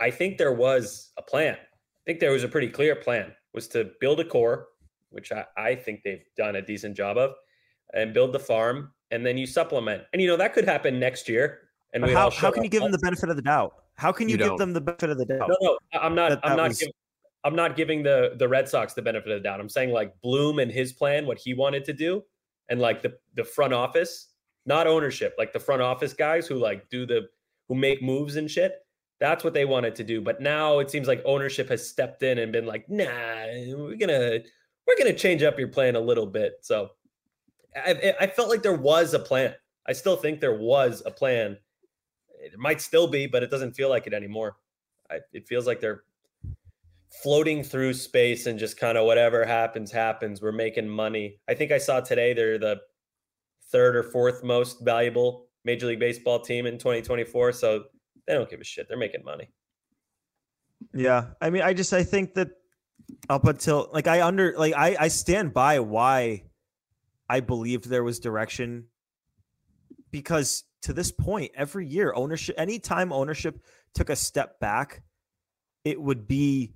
[0.00, 1.54] I think there was a plan.
[1.54, 4.68] I think there was a pretty clear plan was to build a core,
[5.10, 7.32] which I, I think they've done a decent job of,
[7.94, 10.02] and build the farm, and then you supplement.
[10.12, 11.60] And you know that could happen next year.
[11.94, 13.74] And how, how can you give them the benefit of the doubt?
[13.96, 14.58] How can you, you give don't.
[14.58, 15.48] them the benefit of the doubt?
[15.48, 16.30] No, no, I'm not.
[16.30, 16.68] That, I'm not.
[16.68, 16.78] Was...
[16.78, 16.94] Giving,
[17.44, 19.60] I'm not giving the the Red Sox the benefit of the doubt.
[19.60, 22.22] I'm saying like Bloom and his plan, what he wanted to do,
[22.68, 24.32] and like the the front office
[24.66, 27.28] not ownership, like the front office guys who like do the
[27.68, 28.76] who make moves and shit.
[29.20, 30.20] That's what they wanted to do.
[30.20, 33.04] But now it seems like ownership has stepped in and been like, nah,
[33.76, 34.40] we're gonna
[34.86, 36.54] we're gonna change up your plan a little bit.
[36.62, 36.90] So
[37.74, 39.54] I, I felt like there was a plan.
[39.86, 41.56] I still think there was a plan.
[42.40, 44.56] It might still be, but it doesn't feel like it anymore.
[45.10, 46.04] I, it feels like they're
[47.12, 50.40] floating through space and just kind of whatever happens happens.
[50.40, 51.38] We're making money.
[51.48, 52.80] I think I saw today they're the
[53.70, 57.52] third or fourth most valuable Major League Baseball team in 2024.
[57.52, 57.84] So
[58.26, 58.88] they don't give a shit.
[58.88, 59.50] They're making money.
[60.94, 61.26] Yeah.
[61.40, 62.48] I mean, I just, I think that
[63.28, 66.44] up until like I under, like I, I stand by why
[67.28, 68.86] I believed there was direction
[70.10, 73.60] because to this point, every year, ownership, anytime ownership
[73.94, 75.02] took a step back,
[75.84, 76.72] it would be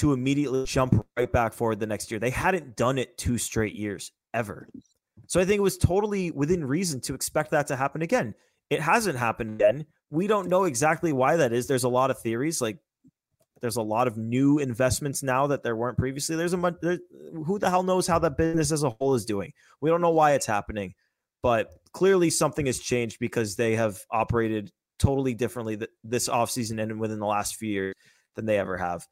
[0.00, 2.18] to immediately jump right back forward the next year.
[2.18, 4.66] They hadn't done it two straight years ever.
[5.26, 8.34] So I think it was totally within reason to expect that to happen again.
[8.70, 9.84] It hasn't happened again.
[10.10, 11.66] We don't know exactly why that is.
[11.66, 12.62] There's a lot of theories.
[12.62, 12.78] Like
[13.60, 16.34] there's a lot of new investments now that there weren't previously.
[16.34, 16.76] There's a.
[16.80, 16.98] There,
[17.44, 19.52] who the hell knows how that business as a whole is doing?
[19.82, 20.94] We don't know why it's happening,
[21.42, 26.98] but clearly something has changed because they have operated totally differently th- this offseason and
[26.98, 27.94] within the last few years
[28.34, 29.06] than they ever have.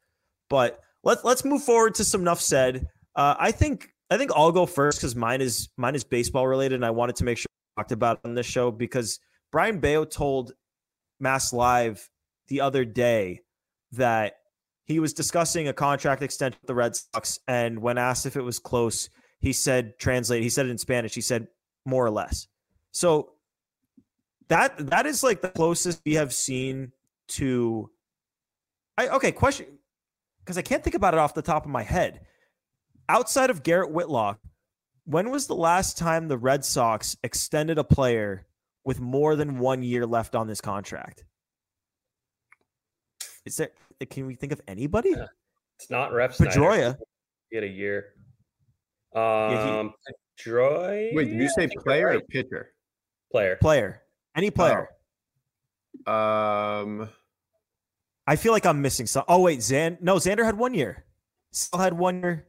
[0.49, 2.87] But let's let's move forward to some enough said.
[3.15, 6.75] Uh, I think I think I'll go first because mine is mine is baseball related,
[6.75, 7.47] and I wanted to make sure
[7.77, 9.19] I talked about on this show because
[9.51, 10.53] Brayan Bello told
[11.19, 12.09] Mass Live
[12.47, 13.41] the other day
[13.93, 14.35] that
[14.85, 18.41] he was discussing a contract extension with the Red Sox, and when asked if it
[18.41, 21.13] was close, he said, "Translate." He said it in Spanish.
[21.13, 21.47] He said,
[21.85, 22.47] "More or less."
[22.91, 23.33] So
[24.47, 26.91] that that is like the closest we have seen
[27.29, 27.89] to.
[28.97, 29.78] I okay question
[30.49, 32.21] because I can't think about it off the top of my head
[33.07, 34.39] outside of Garrett Whitlock,
[35.05, 38.47] when was the last time the Red Sox extended a player
[38.83, 41.23] with more than one year left on this contract?
[43.45, 43.69] Is there?
[44.09, 45.11] Can we think of anybody?
[45.11, 45.27] Yeah.
[45.77, 46.97] It's not Ref Pedroia.
[47.51, 48.13] He had a year.
[49.15, 51.13] Um, yeah, he, Pedroia.
[51.13, 52.71] Wait, did you say player or pitcher?
[53.31, 53.57] Player.
[53.61, 54.01] Player.
[54.35, 54.89] Any player.
[56.07, 56.81] Oh.
[56.81, 57.09] Um.
[58.29, 59.23] I feel like I'm missing some.
[59.27, 59.97] Oh wait, Zan.
[60.01, 61.03] No, Xander had one year.
[61.51, 62.45] Still had one year.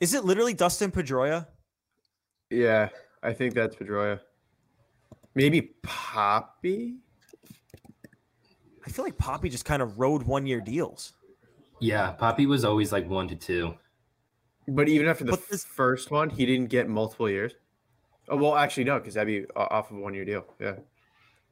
[0.00, 1.46] Is it literally Dustin Pedroia?
[2.50, 2.88] Yeah,
[3.22, 4.18] I think that's Pedroia.
[5.36, 6.96] Maybe Poppy.
[8.84, 11.12] I feel like Poppy just kind of rode one year deals.
[11.78, 13.74] Yeah, Poppy was always like one to two.
[14.66, 17.52] But even after the this, first one, he didn't get multiple years.
[18.28, 20.44] Oh well, actually no, because that'd be off of a one year deal.
[20.58, 20.74] Yeah.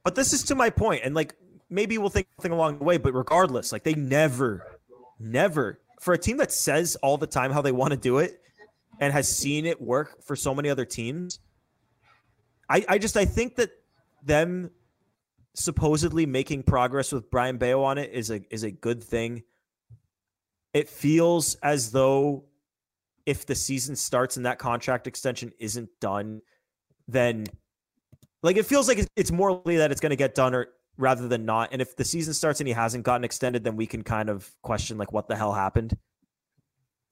[0.02, 1.36] But this is to my point, and like
[1.70, 2.98] maybe we'll think something along the way.
[2.98, 4.66] But regardless, like they never,
[5.18, 8.40] never for a team that says all the time how they want to do it
[9.00, 11.38] and has seen it work for so many other teams.
[12.68, 13.70] I, I just I think that
[14.22, 14.70] them
[15.54, 19.42] supposedly making progress with Brayan Bello on it is a is a good thing.
[20.72, 22.44] It feels as though
[23.26, 26.40] if the season starts and that contract extension isn't done,
[27.08, 27.46] then
[28.42, 30.68] like it feels like it's more likely that it's going to get done or
[31.00, 31.70] rather than not.
[31.72, 34.50] And if the season starts and he hasn't gotten extended, then we can kind of
[34.62, 35.96] question like what the hell happened.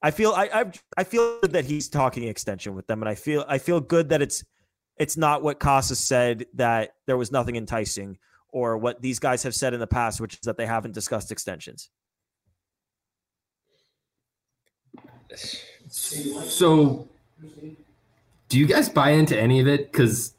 [0.02, 3.44] I feel I I, I feel that he's talking extension with them, and I feel
[3.48, 4.44] I feel good that it's
[4.96, 8.18] it's not what Casas said that there was nothing enticing,
[8.50, 11.32] or what these guys have said in the past, which is that they haven't discussed
[11.32, 11.90] extensions.
[15.88, 17.08] So,
[18.48, 19.90] do you guys buy into any of it?
[19.90, 20.34] Because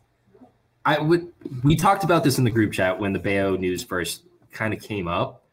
[0.89, 1.31] I would.
[1.63, 4.81] We talked about this in the group chat when the Bello news first kind of
[4.81, 5.43] came up.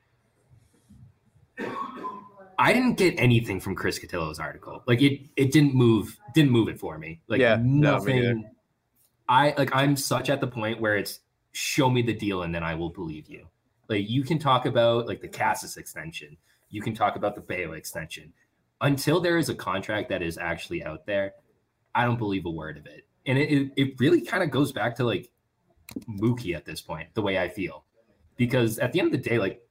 [2.58, 4.82] I didn't get anything from Chris Cotillo's article.
[4.86, 7.20] Like it, it didn't move, didn't move it for me.
[7.28, 8.40] Like yeah, nothing.
[8.40, 8.48] No,
[9.28, 9.76] I like.
[9.76, 11.20] I'm such at the point where it's
[11.52, 13.46] show me the deal and then I will believe you.
[13.90, 16.34] Like you can talk about like the Casas extension,
[16.70, 18.32] you can talk about the Bello extension.
[18.80, 21.34] Until there is a contract that is actually out there,
[21.94, 23.05] I don't believe a word of it.
[23.26, 25.30] And it, it, really kind of goes back to like
[26.08, 27.84] Mookie at this point, the way I feel.
[28.36, 29.62] Because at the end of the day, like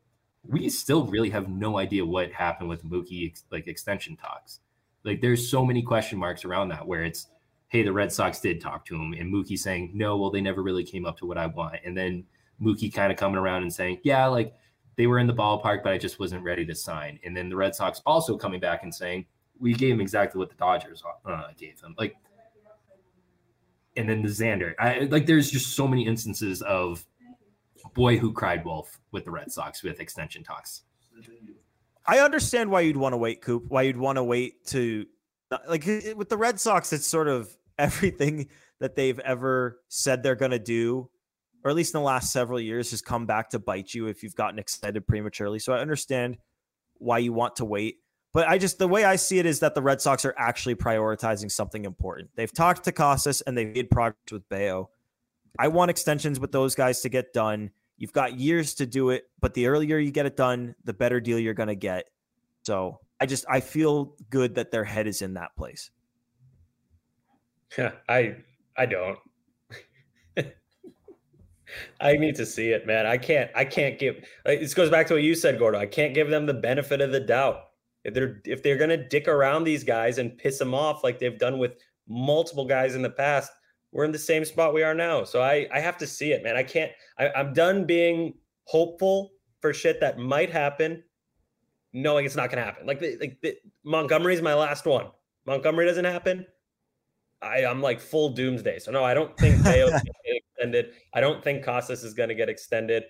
[0.48, 4.60] we still really have no idea what happened with Mookie like extension talks.
[5.04, 7.28] Like there's so many question marks around that where it's
[7.70, 10.62] hey, the Red Sox did talk to him, and Mookie saying, no, well, they never
[10.62, 11.78] really came up to what I want.
[11.84, 12.24] And then
[12.62, 14.54] Mookie kind of coming around and saying, yeah, like
[14.96, 17.20] they were in the ballpark, but I just wasn't ready to sign.
[17.26, 19.26] And then the Red Sox also coming back and saying,
[19.60, 21.96] we gave him exactly what the Dodgers uh, gave him.
[21.98, 22.16] Like,
[23.96, 27.06] and then the Xander, I, like, there's just so many instances of
[27.94, 30.82] boy who cried wolf with the Red Sox with extension talks.
[32.08, 33.66] I understand why you'd want to wait, Coop.
[33.68, 35.06] Why you'd want to wait to
[35.68, 35.86] like
[36.16, 40.60] with the Red Sox, it's sort of everything that they've ever said they're going to
[40.60, 41.10] do,
[41.64, 44.24] or at least in the last several years, has come back to bite you if
[44.24, 45.60] you've gotten excited prematurely.
[45.60, 46.38] So I understand
[46.98, 47.98] why you want to wait.
[48.36, 50.76] But I just, the way I see it is that the Red Sox are actually
[50.76, 52.32] prioritizing something important.
[52.36, 54.90] They've talked to Casas and they've made progress with Bello.
[55.58, 57.72] I want extensions with those guys to get done.
[57.98, 61.22] You've got years to do it, but the earlier you get it done, the better
[61.22, 62.08] deal you're going to get.
[62.64, 65.92] So I just I feel good that their head is in that place.
[67.78, 68.36] Yeah, I
[68.76, 69.18] I don't.
[72.02, 73.06] I need to see it, man.
[73.06, 73.50] I can't.
[73.56, 74.18] I can't give.
[74.46, 75.80] Uh, this goes back to what you said, Gordo.
[75.80, 77.62] I can't give them the benefit of the doubt.
[78.06, 81.38] If they're if they're gonna dick around these guys and piss them off like they've
[81.38, 81.74] done with
[82.08, 83.52] multiple guys in the past,
[83.92, 85.24] we're in the same spot we are now.
[85.26, 86.56] So I I have to see it, man.
[86.56, 86.92] I can't.
[87.20, 91.04] I, I'm done being hopeful for shit that might happen
[91.96, 92.86] knowing it's not going to happen.
[92.86, 95.08] Like, the, like the, Montgomery's my last one.
[95.48, 96.46] Montgomery doesn't happen.
[97.42, 98.80] I, I'm like full doomsday.
[98.80, 100.92] So no, I don't think Bello's going to get extended.
[101.14, 103.06] I don't think Casas is going to get extended.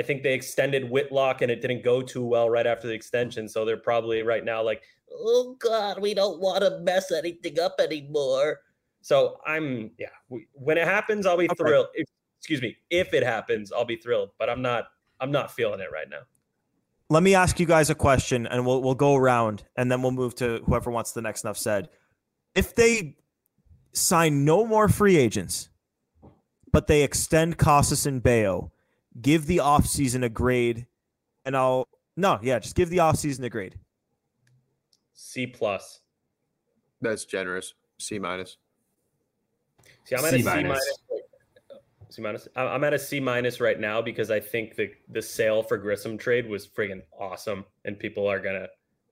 [0.00, 3.46] I think they extended Whitlock and it didn't go too well right after the extension.
[3.46, 4.82] So they're probably right now like,
[5.12, 8.60] oh God, we don't want to mess anything up anymore.
[9.02, 10.08] So I'm yeah.
[10.30, 11.54] We, when it happens, I'll be okay.
[11.54, 11.88] thrilled.
[11.92, 14.30] If, excuse me, if it happens, I'll be thrilled.
[14.38, 14.84] But I'm not.
[15.20, 16.20] I'm not feeling it right now
[17.10, 20.12] let me ask you guys a question and we'll we'll go around and then we'll
[20.12, 21.88] move to whoever wants the next enough said.
[22.54, 23.16] If they
[23.92, 25.68] sign no more free agents,
[26.72, 28.72] but they extend Casas and Bello,
[29.20, 30.86] give the offseason a grade,
[31.44, 33.76] and I'll no, yeah, just give the offseason a grade.
[35.14, 36.00] C plus.
[37.00, 37.74] That's generous.
[37.98, 38.56] C minus.
[40.04, 40.98] See, I'm at C a C minus.
[42.10, 42.48] C minus.
[42.56, 46.18] I'm at a C minus right now because I think the the Sale for Grissom
[46.18, 48.68] trade was friggin' awesome, and people are gonna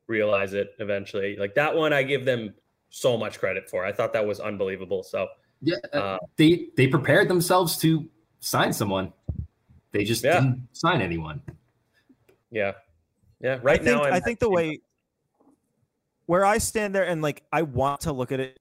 [0.07, 1.37] realize it eventually.
[1.37, 2.55] Like that one, I give them
[2.91, 3.85] so much credit for.
[3.85, 5.03] I thought that was unbelievable.
[5.03, 5.29] So
[5.63, 8.09] yeah, uh, uh they they prepared themselves to
[8.41, 9.13] sign someone.
[9.93, 10.41] They just yeah.
[10.41, 11.41] didn't sign anyone.
[12.51, 12.73] Yeah,
[13.41, 13.59] yeah.
[13.63, 14.81] Right I now, think, I think the way
[16.27, 18.59] where I stand there and like I want to look at it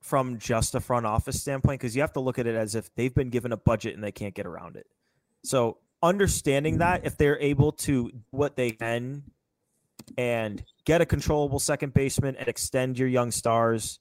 [0.00, 2.94] from just a front office standpoint because you have to look at it as if
[2.94, 4.86] they've been given a budget and they can't get around it.
[5.44, 9.22] So understanding that if they're able to what they can
[10.18, 14.00] and get a controllable second baseman and extend your young stars,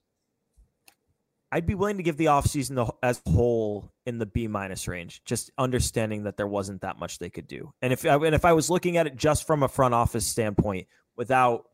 [1.53, 5.21] I'd be willing to give the offseason as a whole in the B minus range,
[5.23, 7.71] just understanding that there wasn't that much they could do.
[7.83, 10.87] And if and if I was looking at it just from a front office standpoint
[11.15, 11.65] without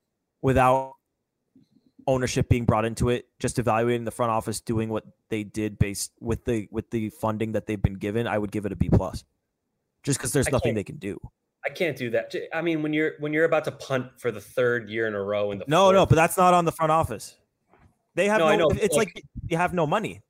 [0.42, 0.96] without
[2.08, 6.12] ownership being brought into it, just evaluating the front office doing what they did based
[6.20, 8.90] with the with the funding that they've been given, I would give it a B
[8.90, 9.24] plus.
[10.04, 11.18] Just because there's I nothing they can do.
[11.66, 12.36] I can't do that.
[12.54, 15.24] I mean, when you're when you're about to punt for the third year in a
[15.24, 17.38] row in the no, fourth, no, but that's not on the front office.
[18.16, 18.56] They have no.
[18.56, 20.22] no it's like, like you have no money.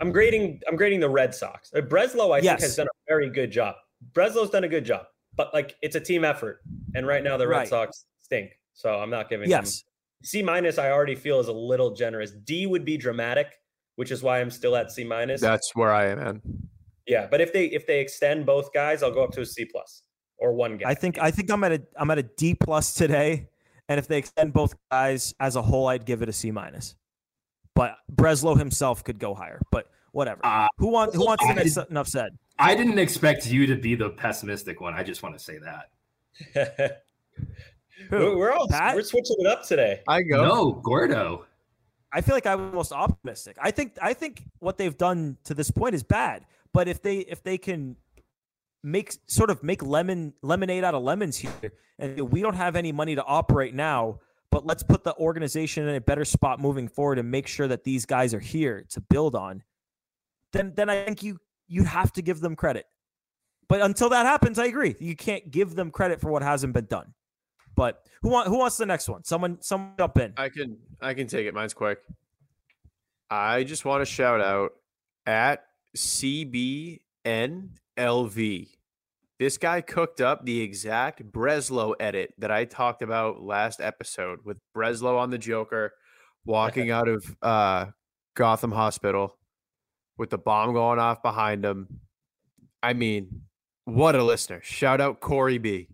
[0.00, 0.60] I'm grading.
[0.68, 1.70] I'm grading the Red Sox.
[1.74, 2.60] Uh, Breslow, I yes.
[2.60, 3.76] think, has done a very good job.
[4.12, 6.62] Breslow's done a good job, but like it's a team effort,
[6.94, 7.68] and right now the Red right.
[7.68, 8.50] Sox stink.
[8.72, 9.48] So I'm not giving.
[9.48, 9.84] Yes,
[10.24, 12.32] C minus, I already feel is a little generous.
[12.32, 13.48] D would be dramatic,
[13.96, 15.40] which is why I'm still at C minus.
[15.40, 16.18] That's where I am.
[16.18, 16.42] Man.
[17.06, 19.64] Yeah, but if they if they extend both guys, I'll go up to a C
[19.64, 20.02] plus
[20.38, 20.90] or one guy.
[20.90, 23.48] I think I think I'm at a I'm at a D plus today,
[23.88, 26.94] and if they extend both guys as a whole, I'd give it a C minus.
[27.74, 30.40] But Breslow himself could go higher, but whatever.
[30.44, 32.38] Uh, who wants who wants to get enough said?
[32.58, 34.94] I didn't expect you to be the pessimistic one.
[34.94, 37.02] I just want to say that.
[38.10, 38.94] we're, we're all Pat?
[38.94, 40.00] we're switching it up today.
[40.08, 40.44] I go.
[40.46, 41.46] No, Gordo.
[42.12, 43.56] I feel like I was most optimistic.
[43.60, 46.46] I think I think what they've done to this point is bad.
[46.72, 47.96] But if they if they can
[48.84, 52.92] make sort of make lemon lemonade out of lemons here, and we don't have any
[52.92, 54.20] money to operate now,
[54.50, 57.82] but let's put the organization in a better spot moving forward and make sure that
[57.82, 59.62] these guys are here to build on.
[60.52, 62.86] Then then I think you you have to give them credit.
[63.66, 64.94] But until that happens, I agree.
[65.00, 67.14] You can't give them credit for what hasn't been done.
[67.74, 69.24] But who want who wants the next one?
[69.24, 70.34] Someone someone jump in.
[70.36, 71.54] I can I can take it.
[71.54, 71.98] Mine's quick.
[73.30, 74.74] I just want to shout out
[75.26, 75.64] at
[77.96, 78.68] CBNLV.
[79.38, 84.58] This guy cooked up the exact Breslow edit that I talked about last episode with
[84.76, 85.92] Breslow on the Joker
[86.44, 87.86] walking out of uh,
[88.34, 89.36] Gotham Hospital
[90.16, 92.00] with the bomb going off behind him.
[92.82, 93.42] I mean,
[93.86, 94.60] what a listener.
[94.62, 95.88] Shout out Corey B.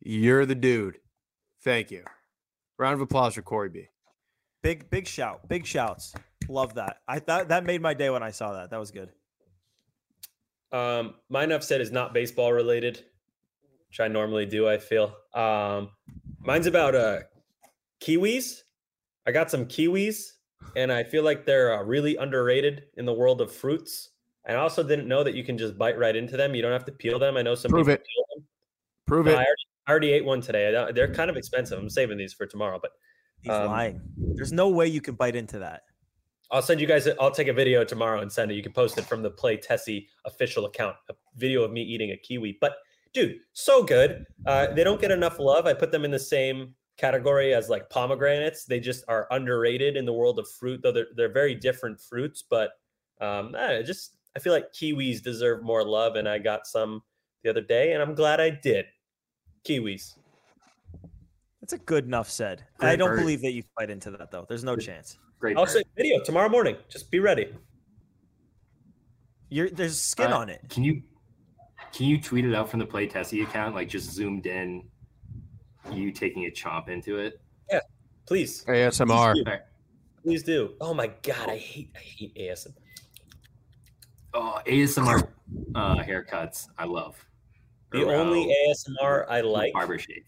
[0.00, 0.98] You're the dude.
[1.62, 2.04] Thank you.
[2.78, 3.88] Round of applause for Corey B.
[4.62, 5.48] Big, big shout.
[5.48, 6.14] Big shouts.
[6.48, 6.98] Love that.
[7.08, 8.70] I thought that made my day when I saw that.
[8.70, 9.10] That was good.
[10.72, 13.04] Um, my enough said is not baseball related,
[13.88, 15.14] which I normally do, I feel.
[15.34, 15.90] Um,
[16.40, 17.20] mine's about uh
[18.00, 18.62] kiwis.
[19.26, 20.32] I got some kiwis,
[20.74, 24.10] and I feel like they're uh, really underrated in the world of fruits.
[24.44, 26.54] And I also didn't know that you can just bite right into them.
[26.54, 27.36] You don't have to peel them.
[27.36, 28.02] I know some Prove people
[28.36, 28.42] it.
[29.06, 29.34] Prove no, it.
[29.34, 30.86] I already, I already ate one today.
[30.94, 31.78] They're kind of expensive.
[31.78, 32.92] I'm saving these for tomorrow, but
[33.42, 34.00] he's um, lying.
[34.16, 35.82] There's no way you can bite into that.
[36.52, 37.08] I'll send you guys.
[37.18, 38.54] I'll take a video tomorrow and send it.
[38.54, 40.96] You can post it from the Play Tessie official account.
[41.10, 42.58] A video of me eating a kiwi.
[42.60, 42.76] But
[43.14, 44.26] dude, so good.
[44.46, 45.66] Uh, they don't get enough love.
[45.66, 48.66] I put them in the same category as like pomegranates.
[48.66, 52.44] They just are underrated in the world of fruit, though they're they're very different fruits.
[52.48, 52.72] But
[53.20, 57.02] um, I just I feel like kiwis deserve more love, and I got some
[57.42, 58.84] the other day, and I'm glad I did.
[59.66, 60.16] Kiwis.
[61.62, 62.64] That's a good enough said.
[62.78, 63.20] Great I don't bird.
[63.20, 64.44] believe that you fight into that though.
[64.48, 65.16] There's no chance.
[65.42, 65.56] Great.
[65.56, 66.76] I'll say video tomorrow morning.
[66.88, 67.48] Just be ready.
[69.48, 70.60] You're, there's skin uh, on it.
[70.68, 71.02] Can you
[71.92, 73.74] can you tweet it out from the Play Tessie account?
[73.74, 74.84] Like just zoomed in,
[75.90, 77.40] you taking a chomp into it.
[77.68, 77.80] Yeah,
[78.24, 78.64] please.
[78.68, 79.32] ASMR.
[79.32, 79.50] Please do.
[80.22, 80.74] Please do.
[80.80, 82.74] Oh my god, I hate I hate ASMR.
[84.34, 85.26] Oh, ASMR
[85.74, 86.68] uh, haircuts.
[86.78, 87.16] I love.
[87.90, 90.22] The only ASMR I like barber shave.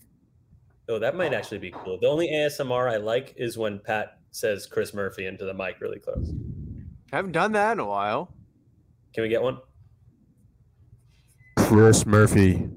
[0.89, 2.01] Oh, that might actually be cool.
[2.01, 6.01] The only ASMR I like is when Pat says Chris Murphy into the mic really
[6.01, 6.32] close.
[7.12, 8.35] I haven't done that in a while.
[9.14, 9.59] Can we get one?
[11.57, 12.68] Chris Murphy.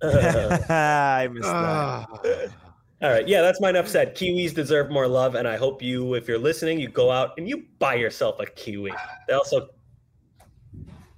[0.02, 2.52] I missed that.
[3.02, 3.26] All right.
[3.26, 4.14] Yeah, that's my upset.
[4.14, 5.34] Kiwis deserve more love.
[5.34, 8.46] And I hope you, if you're listening, you go out and you buy yourself a
[8.46, 8.92] kiwi.
[9.26, 9.70] They also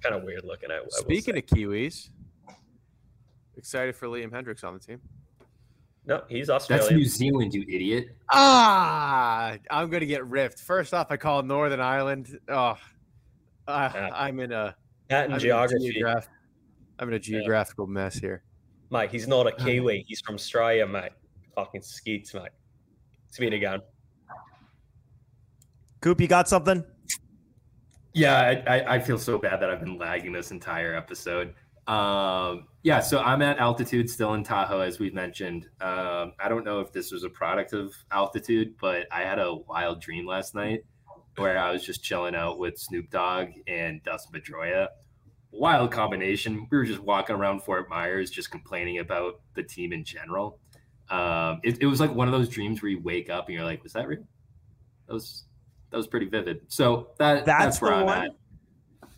[0.02, 0.70] kind of weird looking.
[0.70, 2.08] I, I Speaking of kiwis,
[3.56, 5.00] excited for Liam Hendriks on the team.
[6.04, 6.86] No, he's Australian.
[6.86, 8.16] That's New Zealand, you idiot.
[8.32, 10.58] Ah, I'm gonna get ripped.
[10.58, 12.38] First off, I call Northern Ireland.
[12.48, 12.76] Oh,
[13.68, 14.10] uh, yeah.
[14.12, 14.74] I'm in a
[15.10, 15.86] Latin geography.
[15.86, 16.28] In geograph-
[16.98, 17.92] I'm in a geographical yeah.
[17.92, 18.42] mess here.
[18.90, 20.04] Mate, he's not a Kiwi.
[20.06, 21.12] He's from Australia, mate.
[21.54, 22.50] Fucking skeets, mate.
[23.30, 23.80] Speed again.
[26.00, 26.84] Coop, you got something?
[28.12, 31.54] Yeah, I, I, feel so bad that I've been lagging this entire episode.
[31.86, 35.68] Um, yeah, so I'm at altitude still in Tahoe, as we've mentioned.
[35.80, 39.54] Um, I don't know if this was a product of altitude, but I had a
[39.54, 40.84] wild dream last night
[41.36, 44.88] where I was just chilling out with Snoop Dogg and Dustin Pedroia.
[45.50, 46.66] Wild combination.
[46.70, 50.58] We were just walking around Fort Myers, just complaining about the team in general.
[51.10, 53.64] Um, it, it was like one of those dreams where you wake up and you're
[53.64, 54.24] like, "Was that real?"
[55.08, 55.44] That was
[55.90, 56.62] that was pretty vivid.
[56.68, 58.24] So that that's, that's where I'm one?
[58.26, 58.30] at.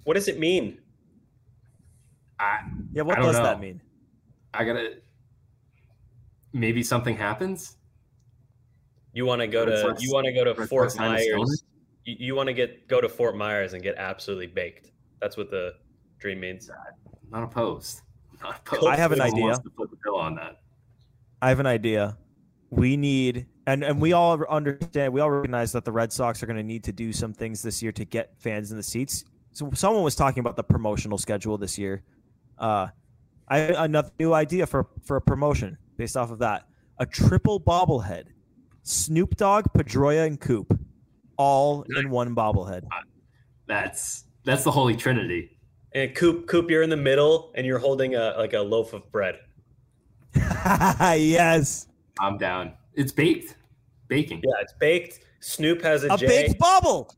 [0.02, 0.78] What does it mean?
[2.38, 2.60] I,
[2.92, 3.42] yeah, what does know.
[3.42, 3.80] that mean?
[4.52, 4.94] I gotta.
[6.52, 7.76] Maybe something happens.
[9.12, 11.64] You want to go to you want to go to Fort Myers.
[12.04, 14.90] You, you want to get go to Fort Myers and get absolutely baked.
[15.20, 15.74] That's what the
[16.18, 16.70] dream means.
[17.30, 18.02] Not opposed.
[18.42, 18.86] Not opposed.
[18.86, 19.56] I have an idea.
[19.76, 20.60] put the bill on that.
[21.40, 22.18] I have an idea.
[22.70, 25.12] We need and and we all understand.
[25.12, 27.62] We all recognize that the Red Sox are going to need to do some things
[27.62, 29.24] this year to get fans in the seats.
[29.52, 32.02] So someone was talking about the promotional schedule this year.
[32.58, 32.88] Uh,
[33.48, 36.66] I have another new idea for for a promotion based off of that:
[36.98, 38.24] a triple bobblehead,
[38.82, 40.78] Snoop Dogg, Pedroia, and Coop,
[41.36, 42.86] all in one bobblehead.
[43.66, 45.50] That's that's the holy trinity.
[45.94, 49.10] And Coop, Coop, you're in the middle, and you're holding a like a loaf of
[49.12, 49.38] bread.
[50.34, 51.88] yes,
[52.18, 52.72] I'm down.
[52.94, 53.56] It's baked,
[54.08, 54.42] baking.
[54.44, 55.20] Yeah, it's baked.
[55.40, 57.14] Snoop has a, a J, baked bubble,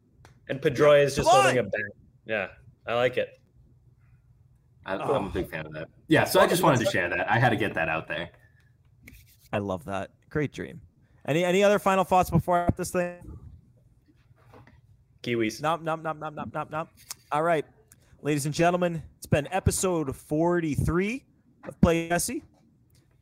[0.48, 1.82] and Pedroia is just holding a bag.
[2.26, 2.48] Yeah,
[2.86, 3.35] I like it.
[4.86, 5.88] I, am a big fan of that.
[6.06, 7.28] Yeah, so I just wanted to share that.
[7.28, 8.30] I had to get that out there.
[9.52, 10.10] I love that.
[10.30, 10.80] Great dream.
[11.26, 13.16] Any any other final thoughts before I wrap this thing?
[15.22, 15.60] Kiwis.
[15.60, 16.88] Nope, nope, nope, nope, nope, nope, nope.
[17.32, 17.64] All right,
[18.22, 21.24] ladies and gentlemen, it's been episode 43
[21.66, 22.44] of Play Tessie.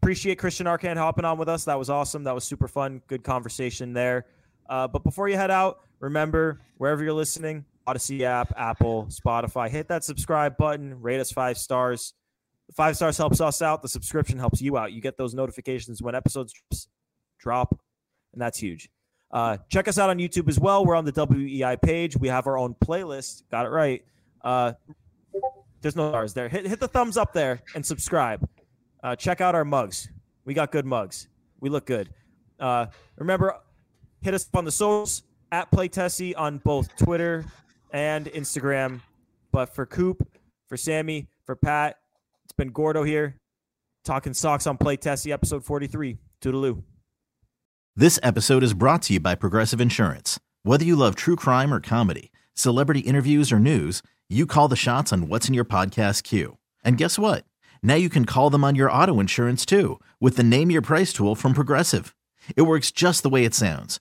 [0.03, 1.65] Appreciate Christian Arcand hopping on with us.
[1.65, 2.25] That was awesome.
[2.25, 3.01] That was super fun.
[3.07, 4.27] Good conversation there.
[4.69, 9.89] Uh, but before you head out, remember wherever you're listening, Audacy app, Apple, Spotify, hit
[9.89, 12.15] that subscribe button, rate us five stars.
[12.75, 13.83] Five stars helps us out.
[13.83, 14.93] The subscription helps you out.
[14.93, 16.55] You get those notifications when episodes
[17.39, 17.79] drop,
[18.33, 18.89] and that's huge.
[19.31, 20.87] Uh, check us out on YouTube as well.
[20.87, 22.17] We're on the WEEI page.
[22.17, 23.43] We have our own playlist.
[23.51, 24.03] Got it right.
[24.43, 24.73] Uh,
[25.83, 26.49] there's no stars there.
[26.49, 28.49] Hit, hit the thumbs up there and subscribe.
[29.03, 30.09] Uh, check out our mugs.
[30.47, 31.29] We got good mugs.
[31.61, 32.09] We look good.
[32.59, 33.57] Uh, remember,
[34.23, 37.45] hit us up on the socials at Playtessie on both Twitter
[37.95, 39.01] and Instagram.
[39.53, 40.29] But for Coop,
[40.69, 41.97] for Sammy, for Pat,
[42.45, 43.37] it's been Gordo here
[44.05, 46.19] talking Sox on Play Tessie, episode 43.
[46.43, 46.83] Toodaloo.
[47.97, 50.39] This episode is brought to you by Progressive Insurance.
[50.63, 55.13] Whether you love true crime or comedy, celebrity interviews or news, you call the shots
[55.13, 56.59] on what's in your podcast queue.
[56.85, 57.45] And guess what?
[57.83, 61.13] Now you can call them on your auto insurance too with the Name Your Price
[61.13, 62.15] tool from Progressive.
[62.57, 64.01] It works just the way it sounds.